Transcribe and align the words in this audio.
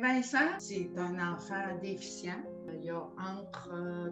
Vincent, 0.00 0.58
c'est 0.58 0.90
un 0.96 1.32
enfant 1.32 1.76
déficient. 1.82 2.42
Il 2.82 2.90
a 2.90 3.08
entre 3.18 3.70
euh, 3.72 4.10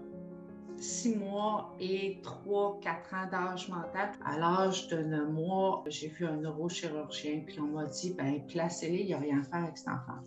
six 0.76 1.16
mois 1.16 1.74
et 1.78 2.20
3-4 2.22 2.86
ans 2.86 3.30
d'âge 3.30 3.68
mental. 3.68 4.10
À 4.24 4.38
l'âge 4.38 4.88
de 4.88 4.98
9 4.98 5.28
mois, 5.30 5.84
j'ai 5.86 6.08
vu 6.08 6.26
un 6.26 6.36
neurochirurgien, 6.36 7.42
puis 7.46 7.60
on 7.60 7.68
m'a 7.68 7.84
dit, 7.84 8.14
ben 8.14 8.42
placez-les, 8.46 9.00
il 9.00 9.06
n'y 9.06 9.14
a 9.14 9.18
rien 9.18 9.40
à 9.40 9.42
faire 9.42 9.62
avec 9.64 9.78
cet 9.78 9.88
enfant. 9.88 10.18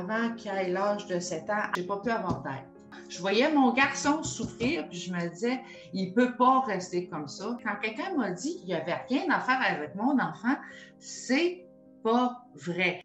Avant 0.00 0.34
qu'il 0.34 0.50
ait 0.50 0.70
l'âge 0.70 1.06
de 1.06 1.18
7 1.18 1.50
ans, 1.50 1.70
j'ai 1.76 1.84
pas 1.84 1.98
pu 1.98 2.10
avoir 2.10 2.42
d'aide. 2.42 2.66
Je 3.08 3.20
voyais 3.20 3.52
mon 3.52 3.72
garçon 3.72 4.22
souffrir, 4.22 4.88
puis 4.88 4.98
je 4.98 5.12
me 5.12 5.28
disais, 5.28 5.60
il 5.92 6.14
peut 6.14 6.34
pas 6.36 6.60
rester 6.60 7.08
comme 7.08 7.28
ça. 7.28 7.56
Quand 7.62 7.76
quelqu'un 7.80 8.14
m'a 8.16 8.30
dit 8.30 8.56
qu'il 8.56 8.66
n'y 8.66 8.74
avait 8.74 9.00
rien 9.08 9.30
à 9.30 9.40
faire 9.40 9.60
avec 9.60 9.94
mon 9.94 10.18
enfant, 10.18 10.56
c'est 10.98 11.66
pas 12.02 12.44
vrai. 12.54 13.04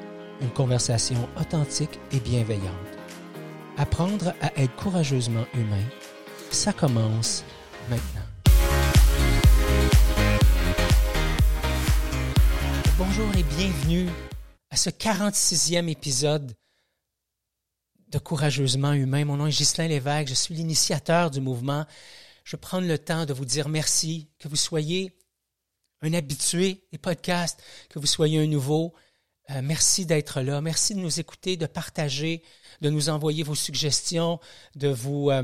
une 0.41 0.49
conversation 0.49 1.29
authentique 1.39 1.99
et 2.11 2.19
bienveillante. 2.19 2.75
Apprendre 3.77 4.33
à 4.41 4.51
être 4.59 4.75
courageusement 4.75 5.45
humain, 5.53 5.83
ça 6.49 6.73
commence 6.73 7.43
maintenant. 7.89 8.21
Bonjour 12.97 13.29
et 13.37 13.43
bienvenue 13.43 14.09
à 14.69 14.75
ce 14.75 14.89
46e 14.89 15.87
épisode 15.87 16.53
de 18.09 18.17
Courageusement 18.17 18.93
humain. 18.93 19.25
Mon 19.25 19.37
nom 19.37 19.47
est 19.47 19.57
Ghislain 19.57 19.87
Lévesque, 19.87 20.29
je 20.29 20.33
suis 20.33 20.55
l'initiateur 20.55 21.31
du 21.31 21.39
mouvement. 21.39 21.85
Je 22.43 22.55
prends 22.55 22.81
le 22.81 22.97
temps 22.97 23.25
de 23.25 23.33
vous 23.33 23.45
dire 23.45 23.69
merci, 23.69 24.27
que 24.39 24.47
vous 24.47 24.55
soyez 24.55 25.17
un 26.01 26.13
habitué 26.13 26.83
des 26.91 26.97
podcasts, 26.97 27.61
que 27.89 27.99
vous 27.99 28.07
soyez 28.07 28.39
un 28.39 28.47
nouveau. 28.47 28.93
Euh, 29.51 29.61
merci 29.63 30.05
d'être 30.05 30.41
là. 30.41 30.61
Merci 30.61 30.95
de 30.95 30.99
nous 30.99 31.19
écouter, 31.19 31.57
de 31.57 31.65
partager, 31.65 32.43
de 32.81 32.89
nous 32.89 33.09
envoyer 33.09 33.43
vos 33.43 33.55
suggestions, 33.55 34.39
de 34.75 34.87
vous 34.87 35.29
euh, 35.29 35.43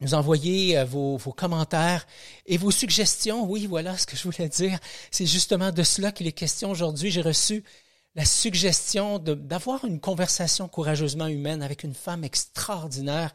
nous 0.00 0.14
envoyer 0.14 0.78
euh, 0.78 0.84
vos, 0.84 1.18
commentaires 1.18 2.06
et 2.46 2.58
vos 2.58 2.70
suggestions. 2.70 3.44
Oui, 3.44 3.66
voilà 3.66 3.96
ce 3.96 4.06
que 4.06 4.16
je 4.16 4.24
voulais 4.24 4.48
dire. 4.48 4.78
C'est 5.10 5.26
justement 5.26 5.70
de 5.70 5.82
cela 5.82 6.12
qu'il 6.12 6.26
est 6.26 6.32
question 6.32 6.70
aujourd'hui. 6.70 7.10
J'ai 7.10 7.22
reçu 7.22 7.64
la 8.16 8.24
suggestion 8.24 9.20
d'avoir 9.20 9.84
une 9.84 10.00
conversation 10.00 10.66
courageusement 10.68 11.28
humaine 11.28 11.62
avec 11.62 11.84
une 11.84 11.94
femme 11.94 12.24
extraordinaire. 12.24 13.32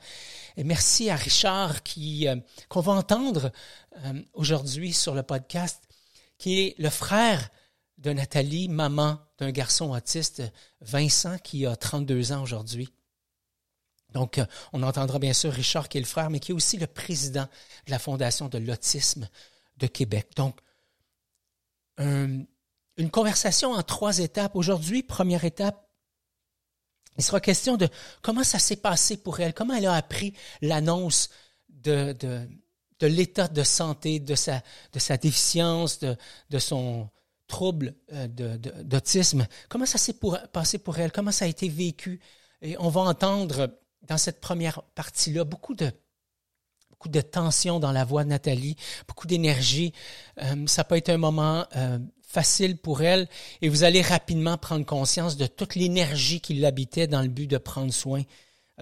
Et 0.58 0.66
merci 0.66 1.10
à 1.10 1.16
Richard 1.16 1.82
qui 1.82 2.28
qu'on 2.68 2.82
va 2.82 2.92
entendre 2.92 3.54
aujourd'hui 4.34 4.92
sur 4.92 5.16
le 5.16 5.24
podcast, 5.24 5.82
qui 6.38 6.60
est 6.60 6.76
le 6.78 6.90
frère 6.90 7.50
de 8.06 8.14
Nathalie, 8.14 8.70
maman 8.70 9.20
d'un 9.40 9.50
garçon 9.50 9.92
autiste, 9.92 10.44
Vincent, 10.80 11.40
qui 11.40 11.66
a 11.66 11.76
32 11.76 12.34
ans 12.34 12.44
aujourd'hui. 12.44 12.94
Donc, 14.14 14.38
euh, 14.38 14.46
on 14.74 14.84
entendra 14.84 15.18
bien 15.18 15.34
sûr 15.34 15.52
Richard, 15.52 15.90
qui 15.90 15.98
est 15.98 16.02
le 16.02 16.08
frère, 16.08 16.30
mais 16.30 16.40
qui 16.40 16.52
est 16.52 16.56
aussi 16.56 16.78
le 16.78 16.86
président 16.86 17.48
de 17.88 17.92
la 17.92 17.98
Fondation 17.98 18.48
de 18.48 18.60
l'autisme 18.60 19.28
de 19.78 19.88
Québec. 19.88 20.30
Donc, 20.36 20.60
une 21.98 23.10
conversation 23.10 23.72
en 23.72 23.82
trois 23.82 24.20
étapes. 24.20 24.56
Aujourd'hui, 24.56 25.02
première 25.02 25.44
étape, 25.44 25.90
il 27.18 27.24
sera 27.24 27.40
question 27.40 27.78
de 27.78 27.88
comment 28.22 28.44
ça 28.44 28.60
s'est 28.60 28.76
passé 28.76 29.18
pour 29.18 29.40
elle, 29.40 29.54
comment 29.54 29.74
elle 29.74 29.86
a 29.86 29.94
appris 29.94 30.34
l'annonce 30.62 31.30
de, 31.70 32.16
l'état 33.02 33.48
de 33.48 33.64
santé, 33.64 34.20
de 34.20 34.36
sa, 34.36 34.62
de 34.92 35.00
sa 35.00 35.16
déficience, 35.16 36.00
de, 36.00 36.18
de 36.50 36.60
son, 36.60 37.10
trouble 37.48 37.96
euh, 38.14 38.28
d'autisme. 38.28 39.48
Comment 39.70 39.86
ça 39.86 39.98
s'est 39.98 40.16
passé 40.52 40.78
pour 40.78 40.98
elle? 40.98 41.12
Comment 41.12 41.32
ça 41.32 41.46
a 41.46 41.48
été 41.48 41.70
vécu? 41.70 42.20
Et 42.62 42.78
on 42.80 42.90
va 42.90 43.02
entendre 43.02 43.78
dans 44.08 44.18
cette 44.18 44.42
première 44.42 44.82
partie-là 44.96 45.44
beaucoup 45.44 45.76
de 45.76 45.92
beaucoup 46.90 47.10
de 47.10 47.22
tension 47.22 47.80
dans 47.80 47.92
la 47.92 48.06
voix 48.06 48.24
de 48.24 48.30
Nathalie, 48.30 48.78
beaucoup 49.08 49.28
d'énergie. 49.28 49.92
Euh, 50.42 50.66
ça 50.66 50.84
peut 50.84 50.96
être 50.96 51.10
un 51.10 51.18
moment 51.18 51.66
euh, 51.76 52.00
facile 52.22 52.78
pour 52.78 53.02
elle 53.02 53.28
et 53.62 53.70
vous 53.70 53.84
allez 53.84 54.02
rapidement 54.02 54.58
prendre 54.58 54.86
conscience 54.86 55.36
de 55.36 55.46
toute 55.46 55.76
l'énergie 55.76 56.40
qui 56.42 56.54
l'habitait 56.54 57.08
dans 57.08 57.22
le 57.22 57.28
but 57.28 57.48
de 57.48 57.58
prendre 57.58 57.94
soin 57.94 58.24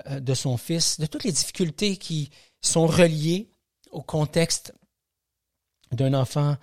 de 0.09 0.33
son 0.33 0.57
fils, 0.57 0.99
de 0.99 1.05
toutes 1.05 1.23
les 1.23 1.31
difficultés 1.31 1.97
qui 1.97 2.31
sont 2.61 2.87
reliées 2.87 3.51
au 3.91 4.01
contexte 4.01 4.73
d'un 5.91 6.13
enfant 6.13 6.57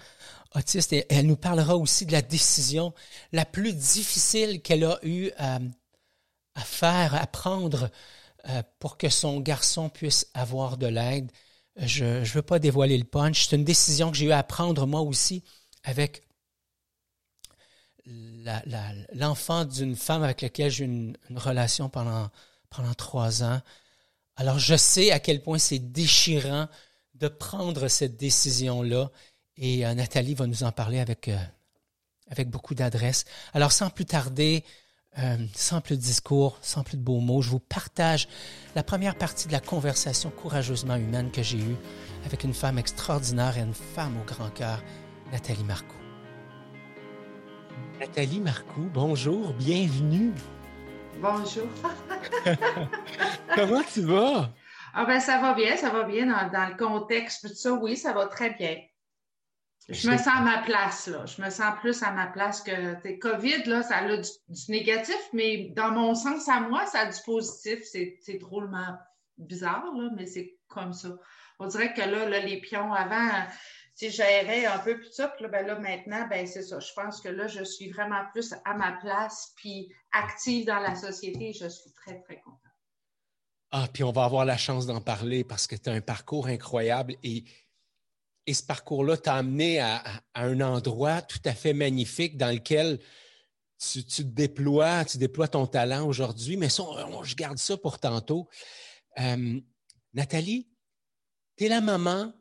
autiste 0.54 0.92
et 0.92 1.06
elle 1.08 1.26
nous 1.26 1.36
parlera 1.36 1.76
aussi 1.76 2.06
de 2.06 2.12
la 2.12 2.22
décision 2.22 2.92
la 3.32 3.44
plus 3.44 3.72
difficile 3.72 4.60
qu'elle 4.62 4.84
a 4.84 4.98
eu 5.02 5.30
à, 5.38 5.60
faire, 6.56 7.14
à 7.14 7.26
prendre 7.26 7.90
euh, 8.48 8.62
pour 8.78 8.96
que 8.96 9.08
son 9.08 9.40
garçon 9.40 9.88
puisse 9.88 10.28
avoir 10.34 10.76
de 10.76 10.86
l'aide. 10.86 11.30
Je 11.76 12.04
ne 12.04 12.24
veux 12.24 12.42
pas 12.42 12.58
dévoiler 12.58 12.98
le 12.98 13.04
punch. 13.04 13.46
C'est 13.46 13.56
une 13.56 13.64
décision 13.64 14.10
que 14.10 14.16
j'ai 14.16 14.26
eu 14.26 14.32
à 14.32 14.42
prendre 14.42 14.86
moi 14.86 15.00
aussi 15.00 15.44
avec 15.84 16.22
l'enfant 19.14 19.64
d'une 19.64 19.94
femme 19.94 20.22
avec 20.22 20.42
laquelle 20.42 20.70
j'ai 20.70 20.84
eu 20.84 20.88
une, 20.88 21.16
une, 21.28 21.38
relation 21.38 21.88
pendant, 21.88 22.28
pendant 22.70 22.94
trois 22.94 23.44
ans. 23.44 23.60
Alors 24.36 24.58
je 24.58 24.74
sais 24.74 25.12
à 25.12 25.20
quel 25.20 25.42
point 25.42 25.58
c'est 25.58 25.78
déchirant 25.78 26.66
de 27.14 27.28
prendre 27.28 27.88
cette 27.88 28.16
décision-là 28.16 29.10
et 29.60 29.86
euh, 29.86 29.94
Nathalie 29.94 30.34
va 30.34 30.46
nous 30.46 30.64
en 30.64 30.72
parler 30.72 30.98
avec, 30.98 31.28
euh, 31.28 31.36
avec 32.30 32.48
beaucoup 32.48 32.74
d'adresse. 32.74 33.26
Alors, 33.52 33.72
sans 33.72 33.90
plus 33.90 34.06
tarder, 34.06 34.64
euh, 35.18 35.36
sans 35.54 35.82
plus 35.82 35.96
de 35.96 36.02
discours, 36.02 36.58
sans 36.62 36.82
plus 36.82 36.96
de 36.96 37.02
beaux 37.02 37.20
mots, 37.20 37.42
je 37.42 37.50
vous 37.50 37.60
partage 37.60 38.26
la 38.74 38.82
première 38.82 39.16
partie 39.16 39.46
de 39.46 39.52
la 39.52 39.60
conversation 39.60 40.30
courageusement 40.30 40.96
humaine 40.96 41.30
que 41.30 41.42
j'ai 41.42 41.58
eue 41.58 41.76
avec 42.24 42.42
une 42.42 42.54
femme 42.54 42.78
extraordinaire 42.78 43.58
et 43.58 43.60
une 43.60 43.74
femme 43.74 44.16
au 44.20 44.24
grand 44.24 44.48
cœur, 44.50 44.82
Nathalie 45.30 45.64
Marcoux. 45.64 45.96
Nathalie 48.00 48.40
Marcoux, 48.40 48.88
bonjour, 48.94 49.52
bienvenue. 49.54 50.32
Bonjour. 51.20 51.68
Comment 53.54 53.82
tu 53.92 54.00
vas? 54.02 54.54
Ah 54.94 55.04
ben 55.04 55.20
ça 55.20 55.38
va 55.38 55.52
bien, 55.54 55.76
ça 55.76 55.90
va 55.90 56.04
bien 56.04 56.26
dans, 56.26 56.50
dans 56.50 56.68
le 56.68 56.76
contexte, 56.76 57.46
tout 57.46 57.54
ça, 57.54 57.72
oui, 57.74 57.96
ça 57.96 58.12
va 58.12 58.26
très 58.26 58.54
bien. 58.54 58.76
Je 59.90 60.08
me 60.08 60.16
sens 60.16 60.28
à 60.28 60.40
ma 60.42 60.58
place, 60.58 61.08
là. 61.08 61.26
Je 61.26 61.42
me 61.42 61.50
sens 61.50 61.74
plus 61.80 62.02
à 62.02 62.12
ma 62.12 62.28
place 62.28 62.62
que 62.62 63.18
COVID, 63.18 63.64
là, 63.64 63.82
ça 63.82 63.98
a 63.98 64.16
du, 64.16 64.30
négatif, 64.68 65.18
mais 65.32 65.72
dans 65.76 65.90
mon 65.90 66.14
sens 66.14 66.48
à 66.48 66.60
moi, 66.60 66.86
ça 66.86 67.00
a 67.00 67.06
du 67.06 67.18
positif. 67.24 67.80
C'est 67.84 68.38
drôlement 68.38 68.96
bizarre, 69.36 69.92
là, 69.96 70.10
mais 70.16 70.26
c'est 70.26 70.58
comme 70.68 70.92
ça. 70.92 71.16
On 71.58 71.66
dirait 71.66 71.92
que 71.92 72.02
là, 72.02 72.40
les 72.40 72.60
pions 72.60 72.94
avant, 72.94 73.46
tu 73.98 74.10
gérais 74.10 74.64
un 74.66 74.78
peu 74.78 74.96
plus 74.96 75.10
ça, 75.10 75.28
puis 75.28 75.42
là, 75.42 75.48
ben 75.48 75.66
là, 75.66 75.78
maintenant, 75.78 76.26
ben 76.28 76.46
c'est 76.46 76.62
ça. 76.62 76.78
Je 76.78 76.92
pense 76.94 77.20
que 77.20 77.28
là, 77.28 77.48
je 77.48 77.64
suis 77.64 77.90
vraiment 77.90 78.24
plus 78.32 78.54
à 78.64 78.74
ma 78.74 78.92
place, 78.92 79.52
puis 79.56 79.92
active 80.12 80.66
dans 80.66 80.80
la 80.80 80.94
société. 80.94 81.52
Je 81.52 81.68
suis 81.68 81.92
très, 81.94 82.20
très 82.22 82.40
contente. 82.40 82.60
Ah, 83.72 83.88
puis 83.92 84.02
on 84.02 84.12
va 84.12 84.24
avoir 84.24 84.44
la 84.44 84.56
chance 84.56 84.86
d'en 84.86 85.00
parler 85.00 85.44
parce 85.44 85.66
que 85.66 85.76
tu 85.76 85.90
as 85.90 85.92
un 85.92 86.00
parcours 86.00 86.48
incroyable 86.48 87.14
et 87.22 87.44
et 88.46 88.54
ce 88.54 88.62
parcours-là 88.62 89.16
t'a 89.16 89.34
amené 89.34 89.80
à, 89.80 90.02
un 90.34 90.60
endroit 90.60 91.22
tout 91.22 91.40
à 91.44 91.54
fait 91.54 91.72
magnifique 91.72 92.36
dans 92.36 92.52
lequel 92.52 92.98
tu, 93.78 94.04
te 94.04 94.22
déploies, 94.22 95.04
tu 95.04 95.18
déploies 95.18 95.48
ton 95.48 95.66
talent 95.66 96.06
aujourd'hui, 96.06 96.56
mais 96.56 96.68
je 96.68 97.34
garde 97.34 97.58
ça 97.58 97.76
pour 97.76 97.98
tantôt. 97.98 98.48
Euh, 99.18 99.60
Nathalie, 100.14 100.68
tu 101.56 101.64
es 101.64 101.68
la 101.68 101.80
maman 101.80 102.32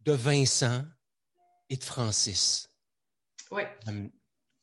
de 0.00 0.12
Vincent 0.12 0.84
et 1.68 1.76
de 1.76 1.84
Francis. 1.84 2.68
Oui. 3.50 3.62
Euh, 3.88 4.08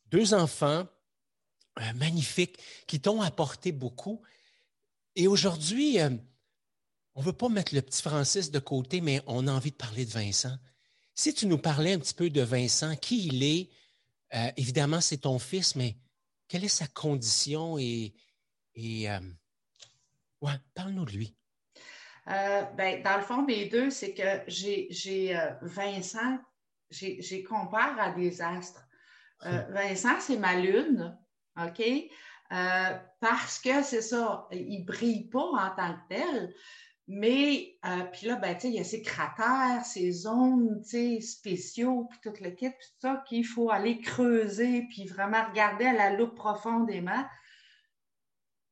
deux 0.08 0.34
enfants 0.34 0.88
euh, 1.80 1.94
magnifiques 1.96 2.58
qui 2.88 3.00
t'ont 3.00 3.22
apporté 3.22 3.72
beaucoup. 3.72 4.22
Et 5.16 5.28
aujourd'hui, 5.28 5.98
on 7.16 7.22
ne 7.22 7.26
veut 7.26 7.34
pas 7.34 7.50
mettre 7.50 7.74
le 7.74 7.82
petit 7.82 8.02
Francis 8.02 8.52
de 8.52 8.60
côté, 8.60 9.02
mais 9.02 9.22
on 9.28 9.48
a 9.48 9.52
envie 9.52 9.72
de 9.72 9.78
parler 9.78 10.06
de 10.06 10.12
Vincent. 10.12 10.58
Si 11.18 11.34
tu 11.34 11.48
nous 11.48 11.58
parlais 11.58 11.94
un 11.94 12.00
petit 12.00 12.14
peu 12.14 12.30
de 12.30 12.42
Vincent, 12.42 12.96
qui 12.98 13.28
il 13.28 13.42
est, 13.42 13.70
euh, 14.36 14.52
évidemment, 14.58 15.00
c'est 15.00 15.20
ton 15.20 15.40
fils, 15.40 15.76
mais 15.78 15.96
quelle 16.50 16.66
est 16.66 16.68
sa 16.68 16.88
condition 16.88 17.78
et, 17.80 18.14
Et, 18.76 19.08
ouais, 20.42 20.52
parle-nous 20.74 21.06
de 21.06 21.12
lui. 21.12 21.36
ben, 22.26 23.02
dans 23.02 23.18
le 23.18 23.24
fond, 23.24 23.44
mes 23.44 23.68
deux, 23.68 23.90
c'est 23.90 24.14
que 24.14 24.44
j'ai 24.48 25.40
Vincent, 25.62 26.38
j'ai 26.90 27.44
compare 27.44 27.98
à 27.98 28.12
des 28.12 28.42
astres. 28.42 28.86
Vincent, 29.42 30.20
c'est 30.20 30.38
ma 30.38 30.56
lune, 30.60 31.18
OK? 31.58 31.82
parce 32.50 33.60
que 33.60 33.82
c'est 33.84 34.02
ça, 34.02 34.48
il 34.52 34.82
ne 34.82 34.86
brille 34.86 35.30
pas 35.30 35.40
en 35.40 35.76
tant 35.76 35.94
que 35.94 36.16
tel, 36.16 36.54
mais, 37.08 37.78
euh, 37.86 38.04
puis 38.12 38.28
là, 38.28 38.36
ben, 38.36 38.58
il 38.64 38.72
y 38.72 38.80
a 38.80 38.84
ces 38.84 39.04
cratères, 39.04 39.86
ces 39.86 40.12
zones, 40.12 40.82
spéciaux, 40.84 42.08
puis 42.10 42.20
tout 42.24 42.34
le 42.42 42.50
kit, 42.50 42.70
puis 42.70 42.88
tout 42.88 43.00
ça, 43.02 43.24
qu'il 43.28 43.46
faut 43.46 43.70
aller 43.70 44.02
creuser, 44.02 44.88
puis 44.90 45.06
vraiment 45.06 45.46
regarder 45.46 45.86
à 45.86 45.94
la 45.94 46.16
loupe 46.16 46.36
profondément. 46.36 47.24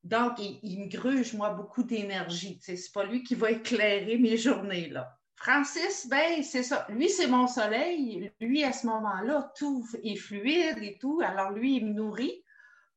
Donc, 0.03 0.33
il, 0.39 0.79
me 0.81 0.89
gruge, 0.89 1.33
moi, 1.33 1.51
beaucoup 1.51 1.83
d'énergie. 1.83 2.59
C'est 2.61 2.91
pas 2.91 3.05
lui 3.05 3.23
qui 3.23 3.35
va 3.35 3.51
éclairer 3.51 4.17
mes 4.17 4.37
journées, 4.37 4.89
là. 4.89 5.17
Francis, 5.35 6.07
ben, 6.09 6.41
c'est 6.41 6.63
ça. 6.63 6.87
Lui, 6.89 7.09
c'est 7.09 7.27
mon 7.27 7.47
soleil. 7.47 8.31
Lui, 8.39 8.63
à 8.63 8.71
ce 8.71 8.87
moment-là, 8.87 9.51
tout 9.57 9.85
est 10.03 10.15
fluide 10.15 10.77
et 10.81 10.97
tout. 10.99 11.21
Alors, 11.23 11.51
lui, 11.51 11.77
il 11.77 11.85
me 11.85 11.93
nourrit 11.93 12.43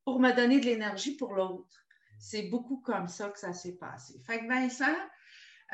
pour 0.05 0.21
me 0.21 0.33
donner 0.33 0.61
de 0.61 0.67
l'énergie 0.67 1.17
pour 1.17 1.35
l'autre. 1.35 1.85
C'est 2.19 2.49
beaucoup 2.49 2.79
comme 2.79 3.09
ça 3.09 3.29
que 3.31 3.39
ça 3.39 3.53
s'est 3.53 3.77
passé. 3.77 4.21
Fait 4.25 4.41
que 4.41 4.49
Vincent, 4.49 4.95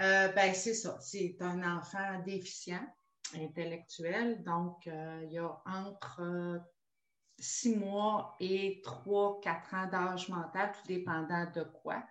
euh, 0.00 0.28
ben, 0.28 0.54
c'est 0.54 0.74
ça. 0.74 0.98
C'est 1.00 1.36
un 1.40 1.76
enfant 1.76 2.20
déficient 2.24 2.86
intellectuel. 3.34 4.42
Donc, 4.42 4.86
euh, 4.86 5.20
il 5.24 5.32
y 5.32 5.38
a 5.38 5.60
entre 5.66 6.20
euh, 6.22 6.58
six 7.38 7.76
mois 7.76 8.36
et 8.40 8.80
trois, 8.84 9.40
quatre 9.40 9.74
ans 9.74 9.86
d'âge 9.86 10.28
mental, 10.28 10.72
tout 10.72 10.86
dépendant 10.86 11.50
de 11.54 11.62
quoi. 11.64 12.02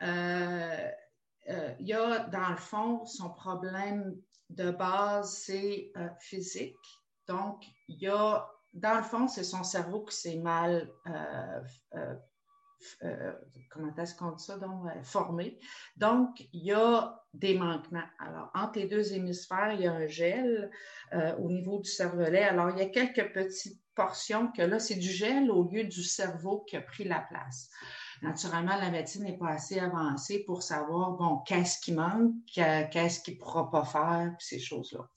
il 0.00 1.86
y 1.86 1.92
a, 1.92 2.18
dans 2.20 2.50
le 2.50 2.56
fond, 2.56 3.04
son 3.06 3.30
problème 3.30 4.16
de 4.50 4.70
base, 4.70 5.34
c'est 5.44 5.92
physique. 6.20 6.76
Donc, 7.26 7.64
il 7.88 7.98
y 8.02 8.08
a, 8.08 8.48
dans 8.72 8.96
le 8.96 9.02
fond, 9.02 9.28
c'est 9.28 9.44
son 9.44 9.64
cerveau 9.64 10.04
qui 10.04 10.16
s'est 10.16 10.38
mal 10.38 10.90
euh, 13.02 13.32
comment 13.70 13.94
est-ce 13.96 14.14
qu'on 14.14 14.32
dit 14.32 14.44
ça, 14.44 14.56
donc, 14.56 14.86
euh. 14.86 15.50
Donc, 15.96 16.40
il 16.52 16.64
y 16.64 16.72
a 16.72 17.22
des 17.34 17.56
manquements. 17.56 18.06
Alors, 18.18 18.50
entre 18.54 18.78
les 18.78 18.86
deux 18.86 19.12
hémisphères, 19.12 19.72
il 19.74 19.82
y 19.82 19.86
a 19.86 19.92
un 19.92 20.06
gel 20.06 20.70
euh, 21.12 21.36
au 21.36 21.50
niveau 21.50 21.78
du 21.78 21.90
cervelet. 21.90 22.44
Alors, 22.44 22.70
il 22.70 22.78
y 22.78 22.82
a 22.82 22.88
quelques 22.88 23.32
petites 23.32 23.80
portions 23.94 24.50
que 24.52 24.62
là, 24.62 24.78
c'est 24.78 24.96
du 24.96 25.10
gel 25.10 25.50
au 25.50 25.64
lieu 25.64 25.84
du 25.84 26.02
cerveau 26.02 26.64
qui 26.68 26.76
a 26.76 26.80
pris 26.80 27.04
la 27.04 27.20
place. 27.20 27.68
Naturellement, 28.22 28.76
la 28.76 28.90
médecine 28.90 29.24
n'est 29.24 29.38
pas 29.38 29.50
assez 29.50 29.78
avancée 29.78 30.44
pour 30.44 30.62
savoir, 30.62 31.12
bon, 31.12 31.38
qu'est-ce 31.46 31.78
qui 31.80 31.92
manque, 31.92 32.32
qu'est-ce 32.52 33.20
qu'il 33.20 33.34
ne 33.34 33.38
pourra 33.38 33.70
pas 33.70 33.84
faire, 33.84 34.34
puis 34.36 34.46
ces 34.46 34.58
choses-là. 34.58 35.08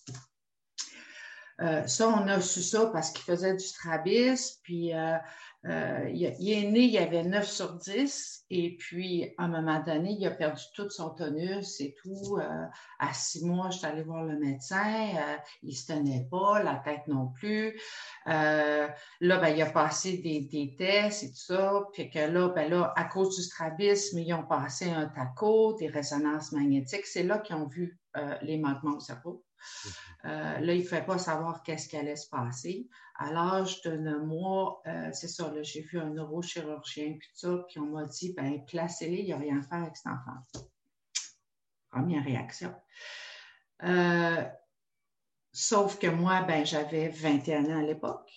ça, 1.87 2.07
on 2.09 2.27
a 2.27 2.39
su 2.41 2.61
ça 2.61 2.87
parce 2.87 3.11
qu'il 3.11 3.23
faisait 3.23 3.55
du 3.55 3.65
strabisme, 3.65 4.59
puis 4.63 4.93
euh, 4.93 5.17
il, 5.63 6.23
est 6.23 6.71
né, 6.71 6.79
il 6.79 6.97
avait 6.97 7.23
9 7.23 7.47
sur 7.47 7.73
10, 7.73 8.45
et 8.49 8.75
puis 8.77 9.33
à 9.37 9.43
un 9.43 9.47
moment 9.47 9.79
donné, 9.81 10.17
il 10.19 10.25
a 10.25 10.31
perdu 10.31 10.61
tout 10.75 10.89
son 10.89 11.11
tonus 11.11 11.79
et 11.79 11.95
tout. 12.01 12.37
Euh, 12.37 12.65
à 12.99 13.13
six 13.13 13.45
mois, 13.45 13.69
je 13.69 13.77
suis 13.77 13.87
allée 13.87 14.03
voir 14.03 14.23
le 14.23 14.39
médecin, 14.39 15.07
euh, 15.15 15.37
il 15.63 15.69
ne 15.69 15.75
se 15.75 15.87
tenait 15.87 16.27
pas, 16.29 16.63
la 16.63 16.75
tête 16.75 17.07
non 17.07 17.27
plus. 17.27 17.79
là, 18.25 18.89
ben, 19.21 19.49
il 19.49 19.61
a 19.61 19.69
passé 19.69 20.17
des, 20.17 20.75
tests 20.77 21.23
et 21.23 21.29
tout 21.29 21.35
ça, 21.35 21.83
puis 21.93 22.09
que 22.09 22.19
là, 22.19 22.49
ben, 22.49 22.69
là, 22.69 22.91
à 22.95 23.05
cause 23.05 23.35
du 23.35 23.43
strabisme, 23.43 24.19
ils 24.19 24.33
ont 24.33 24.45
passé 24.45 24.89
un 24.89 25.07
taco, 25.07 25.73
des 25.77 25.87
résonances 25.87 26.51
magnétiques. 26.51 27.05
C'est 27.05 27.23
là 27.23 27.37
qu'ils 27.37 27.55
ont 27.55 27.67
vu 27.67 28.00
les 28.41 28.57
manquements 28.57 28.97
au 28.97 28.99
cerveau. 28.99 29.45
Euh, 30.25 30.59
là, 30.59 30.73
il 30.73 30.79
ne 30.79 30.83
pouvait 30.83 31.05
pas 31.05 31.17
savoir 31.17 31.63
qu'est-ce 31.63 31.87
qui 31.87 31.97
allait 31.97 32.15
se 32.15 32.29
passer. 32.29 32.87
À 33.15 33.31
l'âge 33.31 33.81
de 33.81 33.95
9 33.95 34.23
mois, 34.23 34.81
euh, 34.87 35.09
c'est 35.13 35.27
ça, 35.27 35.51
j'ai 35.61 35.81
vu 35.81 35.99
un 35.99 36.09
neurochirurgien, 36.09 37.17
puis 37.19 37.27
tout 37.29 37.39
ça, 37.39 37.65
puis 37.67 37.79
on 37.79 37.87
m'a 37.87 38.05
dit, 38.05 38.33
ben 38.33 38.63
placez-les, 38.65 39.17
il 39.17 39.25
n'y 39.25 39.33
a 39.33 39.37
rien 39.37 39.59
à 39.59 39.63
faire 39.63 39.83
avec 39.83 39.97
cet 39.97 40.07
enfant. 40.07 40.37
Première 41.89 42.23
réaction. 42.23 42.73
Euh, 43.83 44.43
sauf 45.51 45.99
que 45.99 46.07
moi, 46.07 46.43
ben, 46.43 46.65
j'avais 46.65 47.09
21 47.09 47.65
ans 47.65 47.79
à 47.79 47.83
l'époque. 47.83 48.31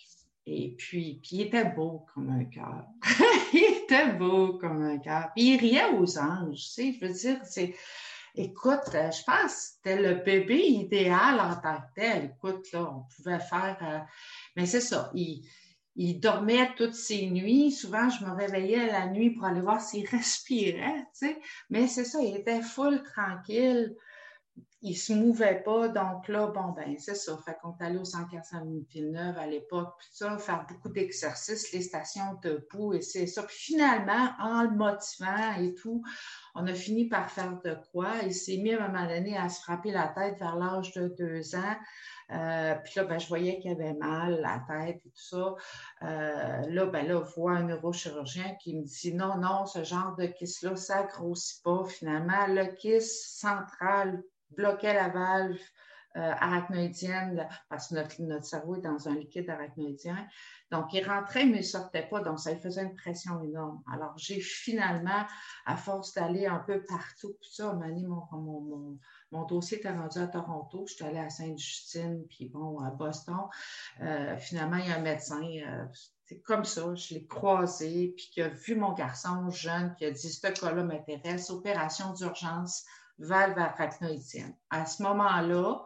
Et 0.46 0.74
puis, 0.76 1.20
puis 1.22 1.36
il 1.36 1.40
était 1.42 1.64
beau 1.64 2.06
comme 2.12 2.28
un 2.30 2.44
cœur. 2.44 2.84
il 3.54 3.82
était 3.84 4.12
beau 4.12 4.58
comme 4.58 4.82
un 4.82 4.98
cœur. 4.98 5.30
Puis 5.34 5.54
il 5.54 5.58
riait 5.58 5.94
aux 5.94 6.18
anges, 6.18 6.56
tu 6.56 6.58
sais, 6.58 6.92
je 6.92 7.06
veux 7.06 7.12
dire, 7.12 7.40
c'est 7.44 7.74
Écoute, 8.36 8.94
euh, 8.94 9.12
je 9.12 9.22
pense 9.22 9.52
que 9.52 9.60
c'était 9.60 10.02
le 10.02 10.14
bébé 10.16 10.58
idéal 10.58 11.38
en 11.38 11.54
tant 11.54 11.76
que 11.76 12.00
tel. 12.00 12.34
Écoute, 12.36 12.70
là, 12.72 12.92
on 12.92 13.04
pouvait 13.14 13.38
faire. 13.38 13.78
Euh, 13.82 13.98
mais 14.56 14.66
c'est 14.66 14.80
ça. 14.80 15.10
Il, 15.14 15.48
il, 15.94 16.18
dormait 16.18 16.74
toutes 16.76 16.94
ses 16.94 17.30
nuits. 17.30 17.70
Souvent, 17.70 18.10
je 18.10 18.24
me 18.24 18.32
réveillais 18.32 18.86
la 18.86 19.06
nuit 19.06 19.30
pour 19.30 19.44
aller 19.44 19.60
voir 19.60 19.80
s'il 19.80 20.06
respirait. 20.10 21.06
Mais 21.70 21.86
c'est 21.86 22.04
ça, 22.04 22.20
il 22.20 22.36
était 22.36 22.60
full 22.60 23.04
tranquille 23.04 23.94
il 24.84 24.94
se 24.94 25.14
mouvait 25.14 25.62
pas. 25.64 25.88
Donc 25.88 26.28
là, 26.28 26.48
bon, 26.48 26.72
ben, 26.72 26.94
c'est 26.98 27.14
ça. 27.14 27.36
Fait 27.38 27.56
qu'on 27.60 27.74
est 27.76 27.84
allé 27.84 27.98
au 27.98 28.04
145 28.04 28.64
Villeneuve 28.90 29.38
à 29.38 29.46
l'époque, 29.46 29.94
puis 29.98 30.08
ça, 30.12 30.36
faire 30.36 30.66
beaucoup 30.68 30.90
d'exercices, 30.90 31.72
les 31.72 31.80
stations 31.80 32.38
debout, 32.42 32.92
et 32.92 33.00
c'est 33.00 33.26
ça. 33.26 33.42
Puis 33.44 33.56
finalement, 33.56 34.30
en 34.38 34.62
le 34.62 34.72
motivant 34.72 35.54
et 35.58 35.74
tout, 35.74 36.02
on 36.54 36.66
a 36.66 36.74
fini 36.74 37.08
par 37.08 37.30
faire 37.30 37.58
de 37.64 37.78
quoi. 37.90 38.12
Il 38.24 38.34
s'est 38.34 38.58
mis 38.58 38.74
à 38.74 38.84
un 38.84 38.88
moment 38.88 39.08
donné 39.08 39.38
à 39.38 39.48
se 39.48 39.62
frapper 39.62 39.90
la 39.90 40.08
tête 40.08 40.38
vers 40.38 40.56
l'âge 40.56 40.92
de 40.92 41.08
deux 41.08 41.54
ans. 41.54 41.76
Euh, 42.30 42.74
puis 42.84 42.92
là, 42.96 43.04
ben, 43.04 43.18
je 43.18 43.28
voyais 43.28 43.58
qu'il 43.60 43.70
avait 43.70 43.94
mal, 43.94 44.38
la 44.42 44.62
tête 44.68 45.00
et 45.04 45.10
tout 45.10 45.14
ça. 45.14 45.54
Euh, 46.02 46.62
là, 46.68 46.86
ben 46.86 47.06
là, 47.06 47.20
voit 47.20 47.52
un 47.52 47.64
neurochirurgien 47.64 48.54
qui 48.60 48.76
me 48.76 48.84
dit 48.84 49.14
non, 49.14 49.38
non, 49.38 49.64
ce 49.64 49.82
genre 49.82 50.14
de 50.16 50.26
kiss-là, 50.26 50.76
ça 50.76 51.04
grossit 51.04 51.62
pas 51.62 51.84
finalement. 51.84 52.46
Le 52.48 52.66
kiss 52.74 53.38
central 53.38 54.22
bloquait 54.50 54.94
la 54.94 55.08
valve 55.08 55.58
euh, 56.16 56.32
arachnoïdienne 56.38 57.48
parce 57.68 57.88
que 57.88 57.94
notre, 58.22 58.44
cerveau 58.44 58.76
est 58.76 58.82
dans 58.82 59.08
un 59.08 59.16
liquide 59.16 59.50
arachnoïdien. 59.50 60.28
Donc, 60.70 60.92
il 60.92 61.04
rentrait, 61.04 61.44
mais 61.44 61.56
il 61.56 61.62
ne 61.62 61.62
sortait 61.62 62.06
pas. 62.06 62.20
Donc, 62.20 62.38
ça 62.38 62.52
lui 62.52 62.60
faisait 62.60 62.82
une 62.82 62.94
pression 62.94 63.42
énorme. 63.42 63.82
Alors, 63.92 64.16
j'ai 64.16 64.40
finalement, 64.40 65.26
à 65.66 65.76
force 65.76 66.14
d'aller 66.14 66.46
un 66.46 66.60
peu 66.60 66.84
partout, 66.84 67.32
tout 67.42 67.50
ça, 67.50 67.72
mon, 67.72 68.28
mon, 68.30 68.98
mon, 69.32 69.44
dossier 69.44 69.78
était 69.78 69.90
rendu 69.90 70.18
à 70.18 70.28
Toronto. 70.28 70.84
Je 70.86 70.94
suis 70.94 71.04
allée 71.04 71.18
à 71.18 71.30
Sainte-Justine, 71.30 72.24
puis 72.28 72.48
bon, 72.48 72.78
à 72.78 72.90
Boston. 72.90 73.48
Euh, 74.00 74.36
finalement, 74.38 74.76
il 74.76 74.88
y 74.88 74.92
a 74.92 74.98
un 74.98 75.02
médecin. 75.02 75.42
Euh, 75.42 75.84
c'est 76.26 76.40
comme 76.42 76.64
ça, 76.64 76.94
je 76.94 77.14
l'ai 77.14 77.26
croisé, 77.26 78.14
puis 78.16 78.30
qui 78.32 78.40
a 78.40 78.48
vu 78.48 78.76
mon 78.76 78.92
garçon 78.92 79.50
jeune, 79.50 79.92
qui 79.96 80.04
a 80.04 80.12
dit, 80.12 80.32
ce 80.32 80.46
cas-là 80.46 80.84
m'intéresse, 80.84 81.50
opération 81.50 82.12
d'urgence, 82.12 82.84
valve 83.18 83.58
arachnoïdienne. 83.58 84.56
À 84.70 84.86
ce 84.86 85.02
moment-là, 85.02 85.84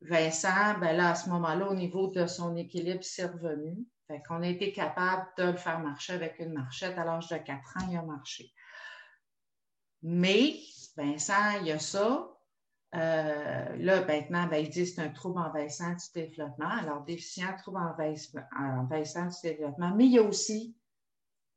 Vincent, 0.00 0.78
ben 0.80 0.96
là, 0.96 1.10
à 1.10 1.14
ce 1.14 1.28
moment-là, 1.28 1.68
au 1.68 1.74
niveau 1.74 2.08
de 2.08 2.26
son 2.26 2.56
équilibre, 2.56 3.02
c'est 3.02 3.26
revenu. 3.26 3.84
Fait 4.06 4.22
qu'on 4.26 4.42
a 4.42 4.48
été 4.48 4.72
capable 4.72 5.26
de 5.36 5.44
le 5.44 5.56
faire 5.56 5.80
marcher 5.80 6.14
avec 6.14 6.38
une 6.38 6.52
marchette. 6.52 6.96
À 6.96 7.04
l'âge 7.04 7.28
de 7.28 7.36
4 7.36 7.76
ans, 7.76 7.88
il 7.90 7.96
a 7.96 8.02
marché. 8.02 8.52
Mais, 10.02 10.60
Vincent, 10.96 11.58
il 11.60 11.66
y 11.66 11.72
a 11.72 11.78
ça. 11.78 12.28
Euh, 12.94 13.76
là, 13.76 14.04
maintenant, 14.06 14.46
ben, 14.46 14.64
il 14.64 14.70
dit 14.70 14.84
que 14.84 14.88
c'est 14.88 15.02
un 15.02 15.10
trouble 15.10 15.40
envahissant 15.40 15.92
du 15.92 16.06
développement. 16.14 16.70
Alors, 16.70 17.04
déficient, 17.04 17.54
trouble 17.58 17.78
envahissant 17.78 19.26
du 19.26 19.36
développement. 19.42 19.94
Mais 19.94 20.06
il 20.06 20.12
y 20.12 20.18
a 20.18 20.22
aussi 20.22 20.76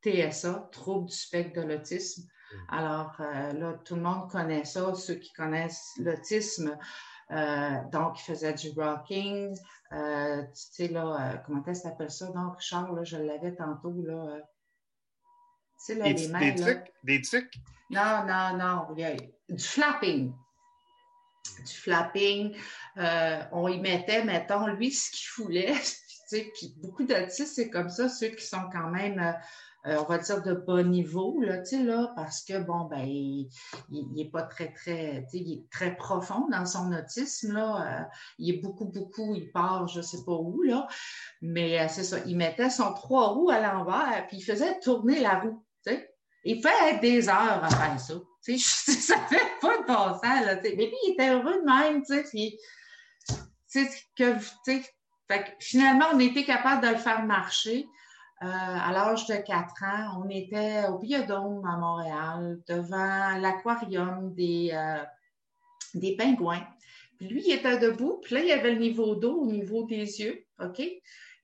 TSA, 0.04 0.70
trouble 0.72 1.10
du 1.10 1.16
spectre 1.16 1.62
de 1.62 1.68
l'autisme. 1.68 2.28
Alors, 2.70 3.16
euh, 3.20 3.54
là, 3.54 3.74
tout 3.86 3.96
le 3.96 4.02
monde 4.02 4.30
connaît 4.30 4.66
ça, 4.66 4.94
ceux 4.96 5.16
qui 5.16 5.32
connaissent 5.34 5.92
l'autisme. 5.98 6.78
Euh, 7.32 7.84
donc, 7.92 8.20
il 8.20 8.24
faisait 8.24 8.54
du 8.54 8.72
rocking. 8.72 9.56
Euh, 9.94 10.42
tu 10.44 10.50
sais, 10.54 10.88
là, 10.90 11.42
comment 11.46 11.64
est-ce 11.66 11.84
que 11.84 11.88
tu 11.88 11.94
appelles 11.94 12.12
ça? 12.12 12.28
Donc, 12.28 12.60
Charles, 12.60 13.06
je 13.06 13.18
l'avais 13.18 13.56
tantôt, 13.56 13.94
là. 14.04 14.38
tu 14.40 14.44
sais, 15.78 15.96
là, 15.96 16.06
des, 16.06 16.14
les 16.14 16.28
mains. 16.28 16.40
Des 16.40 16.56
trucs? 16.56 16.94
Des 17.04 17.22
trucs? 17.22 17.54
Non, 17.90 18.26
non, 18.26 18.58
non. 18.58 18.96
du 19.50 19.64
flapping. 19.64 20.34
Du 21.66 21.74
flapping. 21.74 22.56
on 23.52 23.68
y 23.68 23.80
mettait, 23.80 24.24
mettons, 24.24 24.68
lui, 24.68 24.92
ce 24.92 25.12
qu'il 25.12 25.44
voulait. 25.44 25.74
puis 26.32 26.74
beaucoup 26.78 27.04
d'autistes, 27.04 27.56
c'est 27.56 27.70
comme 27.70 27.90
ça, 27.90 28.08
ceux 28.08 28.30
qui 28.30 28.46
sont 28.46 28.70
quand 28.72 28.90
même 28.90 29.36
euh, 29.88 29.98
on 30.00 30.04
va 30.04 30.20
dire, 30.20 30.44
de 30.44 30.54
bas 30.54 30.84
niveau, 30.84 31.42
là, 31.42 31.58
tu 31.60 31.78
sais, 31.78 31.84
là, 31.84 32.14
parce 32.16 32.44
que, 32.44 32.60
bon, 32.60 32.86
ben, 32.86 33.04
il 33.04 33.50
n'est 33.90 34.30
pas 34.30 34.44
très, 34.44 34.72
très, 34.72 35.24
tu 35.24 35.38
sais, 35.38 35.44
il 35.44 35.54
est 35.54 35.70
très 35.72 35.96
profond 35.96 36.48
dans 36.52 36.68
son 36.68 36.94
autisme, 36.94 37.54
là. 37.54 38.02
Euh, 38.02 38.04
il 38.38 38.54
est 38.54 38.58
beaucoup, 38.60 38.86
beaucoup, 38.86 39.34
il 39.34 39.52
part, 39.52 39.88
je 39.88 40.02
sais 40.02 40.24
pas 40.24 40.34
où, 40.34 40.62
là. 40.62 40.88
Mais 41.42 41.80
euh, 41.80 41.88
c'est 41.90 42.04
ça, 42.04 42.18
il 42.28 42.38
mettait 42.38 42.70
son 42.70 42.94
trois 42.94 43.30
roues 43.30 43.50
à 43.50 43.60
l'envers, 43.60 44.26
puis 44.28 44.38
il 44.38 44.44
faisait 44.44 44.80
tourner 44.82 45.20
la 45.20 45.40
roue, 45.40 45.66
tu 45.86 45.94
sais. 45.94 46.14
Il 46.44 46.62
fait 46.62 47.00
des 47.00 47.28
heures 47.28 47.64
à 47.64 47.70
faire 47.70 48.00
ça. 48.00 48.14
Tu 48.44 48.60
sais, 48.60 48.92
ça 48.94 49.18
fait 49.28 49.60
pas 49.62 49.78
de 49.80 49.88
bon 49.88 50.14
sens, 50.14 50.46
là. 50.46 50.60
Mais 50.62 50.76
lui, 50.76 50.96
il 51.08 51.14
était 51.14 51.30
heureux 51.30 51.60
de 51.60 51.66
même, 51.66 52.04
tu 52.04 52.14
sais. 52.14 52.24
Puis, 52.30 52.60
tu 53.28 53.36
sais, 53.68 53.90
que, 54.16 54.38
tu 54.64 54.84
sais, 54.84 54.84
finalement, 55.60 56.06
on 56.14 56.20
était 56.20 56.44
capable 56.44 56.86
de 56.86 56.92
le 56.92 56.98
faire 56.98 57.26
marcher. 57.26 57.88
Euh, 58.44 58.48
à 58.48 58.92
l'âge 58.92 59.28
de 59.28 59.36
4 59.36 59.84
ans, 59.84 60.24
on 60.24 60.30
était 60.30 60.88
au 60.88 60.98
Biodôme 60.98 61.64
à 61.66 61.78
Montréal, 61.78 62.60
devant 62.68 63.38
l'aquarium 63.40 64.34
des, 64.34 64.72
euh, 64.74 65.04
des 65.94 66.16
pingouins. 66.16 66.66
Puis 67.18 67.28
lui, 67.28 67.44
il 67.46 67.54
était 67.54 67.78
debout, 67.78 68.20
puis 68.24 68.34
là, 68.34 68.42
il 68.42 68.48
y 68.48 68.52
avait 68.52 68.72
le 68.72 68.80
niveau 68.80 69.16
d'eau 69.16 69.42
au 69.42 69.46
niveau 69.46 69.86
des 69.86 70.22
yeux, 70.22 70.44
OK? 70.60 70.82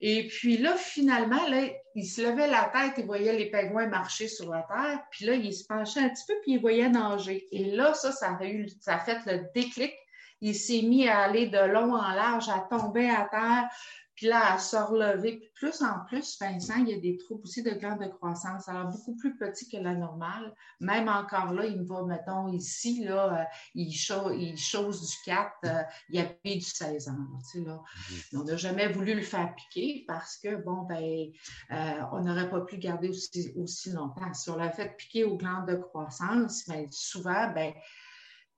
Et 0.00 0.28
puis 0.28 0.56
là, 0.56 0.74
finalement, 0.76 1.48
là, 1.48 1.68
il 1.94 2.06
se 2.06 2.20
levait 2.20 2.48
la 2.48 2.70
tête, 2.72 2.94
il 2.98 3.06
voyait 3.06 3.36
les 3.36 3.50
pingouins 3.50 3.86
marcher 3.86 4.26
sur 4.26 4.50
la 4.50 4.62
terre, 4.62 5.00
puis 5.10 5.24
là, 5.24 5.34
il 5.34 5.52
se 5.52 5.64
penchait 5.66 6.00
un 6.00 6.08
petit 6.08 6.24
peu, 6.26 6.34
puis 6.42 6.52
il 6.52 6.60
voyait 6.60 6.88
nager. 6.88 7.46
Et 7.52 7.76
là, 7.76 7.94
ça, 7.94 8.12
ça 8.12 8.38
eu, 8.42 8.68
ça 8.80 8.96
a 8.96 8.98
fait 8.98 9.18
le 9.26 9.46
déclic. 9.54 9.92
Il 10.40 10.54
s'est 10.54 10.82
mis 10.82 11.08
à 11.08 11.22
aller 11.22 11.46
de 11.46 11.58
long 11.58 11.94
en 11.94 12.10
large, 12.12 12.48
à 12.48 12.60
tomber 12.70 13.10
à 13.10 13.28
terre, 13.28 13.68
puis 14.18 14.26
là, 14.26 14.54
à 14.54 14.58
se 14.58 14.76
relever. 14.76 15.36
Puis 15.36 15.50
plus 15.54 15.80
en 15.80 16.04
plus, 16.08 16.36
Vincent, 16.40 16.74
il 16.78 16.88
y 16.88 16.92
a 16.92 16.98
des 16.98 17.16
troubles 17.18 17.42
aussi 17.44 17.62
de 17.62 17.70
glandes 17.70 18.00
de 18.00 18.08
croissance. 18.08 18.68
Alors, 18.68 18.88
beaucoup 18.88 19.14
plus 19.14 19.36
petit 19.36 19.68
que 19.68 19.76
la 19.76 19.94
normale. 19.94 20.52
Même 20.80 21.08
encore 21.08 21.52
là, 21.52 21.64
il 21.66 21.78
me 21.78 21.84
va, 21.84 22.02
mettons, 22.02 22.48
ici, 22.48 23.04
là, 23.04 23.42
euh, 23.42 23.44
il, 23.76 23.94
chose 24.56 25.08
du 25.08 25.16
4, 25.24 25.52
euh, 25.66 25.82
il 26.10 26.18
a 26.18 26.24
payé 26.24 26.56
du 26.56 26.64
16 26.64 27.10
ans. 27.10 27.14
tu 27.52 27.60
sais, 27.60 27.64
là. 27.64 27.80
Mm-hmm. 28.10 28.38
On 28.40 28.42
n'a 28.42 28.56
jamais 28.56 28.88
voulu 28.88 29.14
le 29.14 29.22
faire 29.22 29.54
piquer 29.54 30.04
parce 30.08 30.36
que, 30.36 30.56
bon, 30.64 30.82
ben, 30.82 31.30
euh, 31.70 32.02
on 32.10 32.20
n'aurait 32.22 32.50
pas 32.50 32.62
pu 32.62 32.74
le 32.74 32.80
garder 32.80 33.10
aussi, 33.10 33.52
aussi 33.56 33.92
longtemps. 33.92 34.34
Si 34.34 34.50
on 34.50 34.56
l'a 34.56 34.72
fait 34.72 34.96
piquer 34.96 35.22
aux 35.22 35.36
glandes 35.36 35.68
de 35.68 35.76
croissance, 35.76 36.66
mais 36.66 36.86
ben, 36.86 36.88
souvent, 36.90 37.52
ben, 37.54 37.72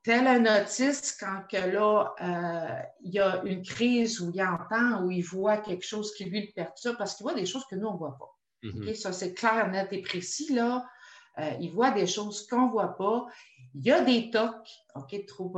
tel 0.03 0.27
un 0.27 0.63
autiste, 0.63 1.17
quand 1.21 1.43
que 1.51 1.57
là, 1.57 2.15
euh, 2.21 2.83
il 3.03 3.13
y 3.13 3.19
a 3.19 3.43
une 3.45 3.63
crise 3.63 4.21
où 4.21 4.31
il 4.35 4.43
entend, 4.43 5.05
où 5.05 5.11
il 5.11 5.23
voit 5.23 5.59
quelque 5.59 5.85
chose 5.85 6.15
qui 6.15 6.25
lui 6.25 6.47
le 6.47 6.53
perturbe, 6.55 6.97
parce 6.97 7.15
qu'il 7.15 7.25
voit 7.25 7.35
des 7.35 7.47
choses 7.47 7.67
que 7.67 7.77
nous, 7.77 7.87
on 7.87 7.95
ne 7.95 7.99
voit 7.99 8.19
pas. 8.19 8.37
Mm-hmm. 8.63 8.95
Ça, 8.95 9.13
c'est 9.13 9.35
clair, 9.35 9.71
net 9.71 9.93
et 9.93 10.03
précis, 10.03 10.53
là. 10.53 10.87
Euh, 11.39 11.53
il 11.61 11.71
voit 11.71 11.93
des 11.93 12.07
choses 12.07 12.47
qu'on 12.47 12.67
ne 12.67 12.71
voit 12.71 12.97
pas. 12.97 13.27
Il 13.75 13.83
y 13.87 13.93
a 13.93 14.03
des 14.03 14.31
tocs, 14.31 14.69
OK, 14.97 15.27
trop 15.27 15.53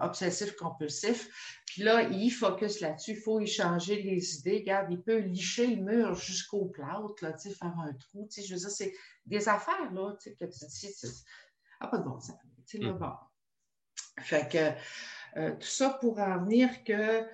obsessif, 0.00 0.56
compulsif. 0.56 1.28
Puis 1.66 1.82
là, 1.82 2.02
il 2.02 2.30
focus 2.30 2.80
là-dessus. 2.80 3.12
Il 3.12 3.20
faut 3.20 3.38
y 3.38 3.46
changer 3.46 4.02
les 4.02 4.38
idées. 4.38 4.58
Regarde, 4.60 4.88
il 4.90 5.02
peut 5.02 5.18
licher 5.18 5.66
le 5.66 5.82
mur 5.82 6.14
jusqu'au 6.14 6.64
plâtre, 6.66 7.14
là, 7.20 7.36
faire 7.36 7.78
un 7.78 7.92
trou. 7.92 8.26
Je 8.34 8.54
veux 8.54 8.60
dire, 8.60 8.70
c'est 8.70 8.94
des 9.26 9.48
affaires, 9.48 9.92
là, 9.92 10.14
que 10.24 10.44
tu 10.44 10.66
dis, 10.66 10.94
ah, 11.80 11.88
pas 11.88 11.98
de 11.98 12.04
bon 12.04 12.18
sens. 12.20 12.36
Sais, 12.66 12.78
mm. 12.78 12.98
Fait 14.20 14.48
que 14.50 15.40
euh, 15.40 15.52
tout 15.52 15.66
ça 15.66 15.90
pour 15.90 16.18
en 16.18 16.38
venir 16.44 16.84
que 16.84 17.26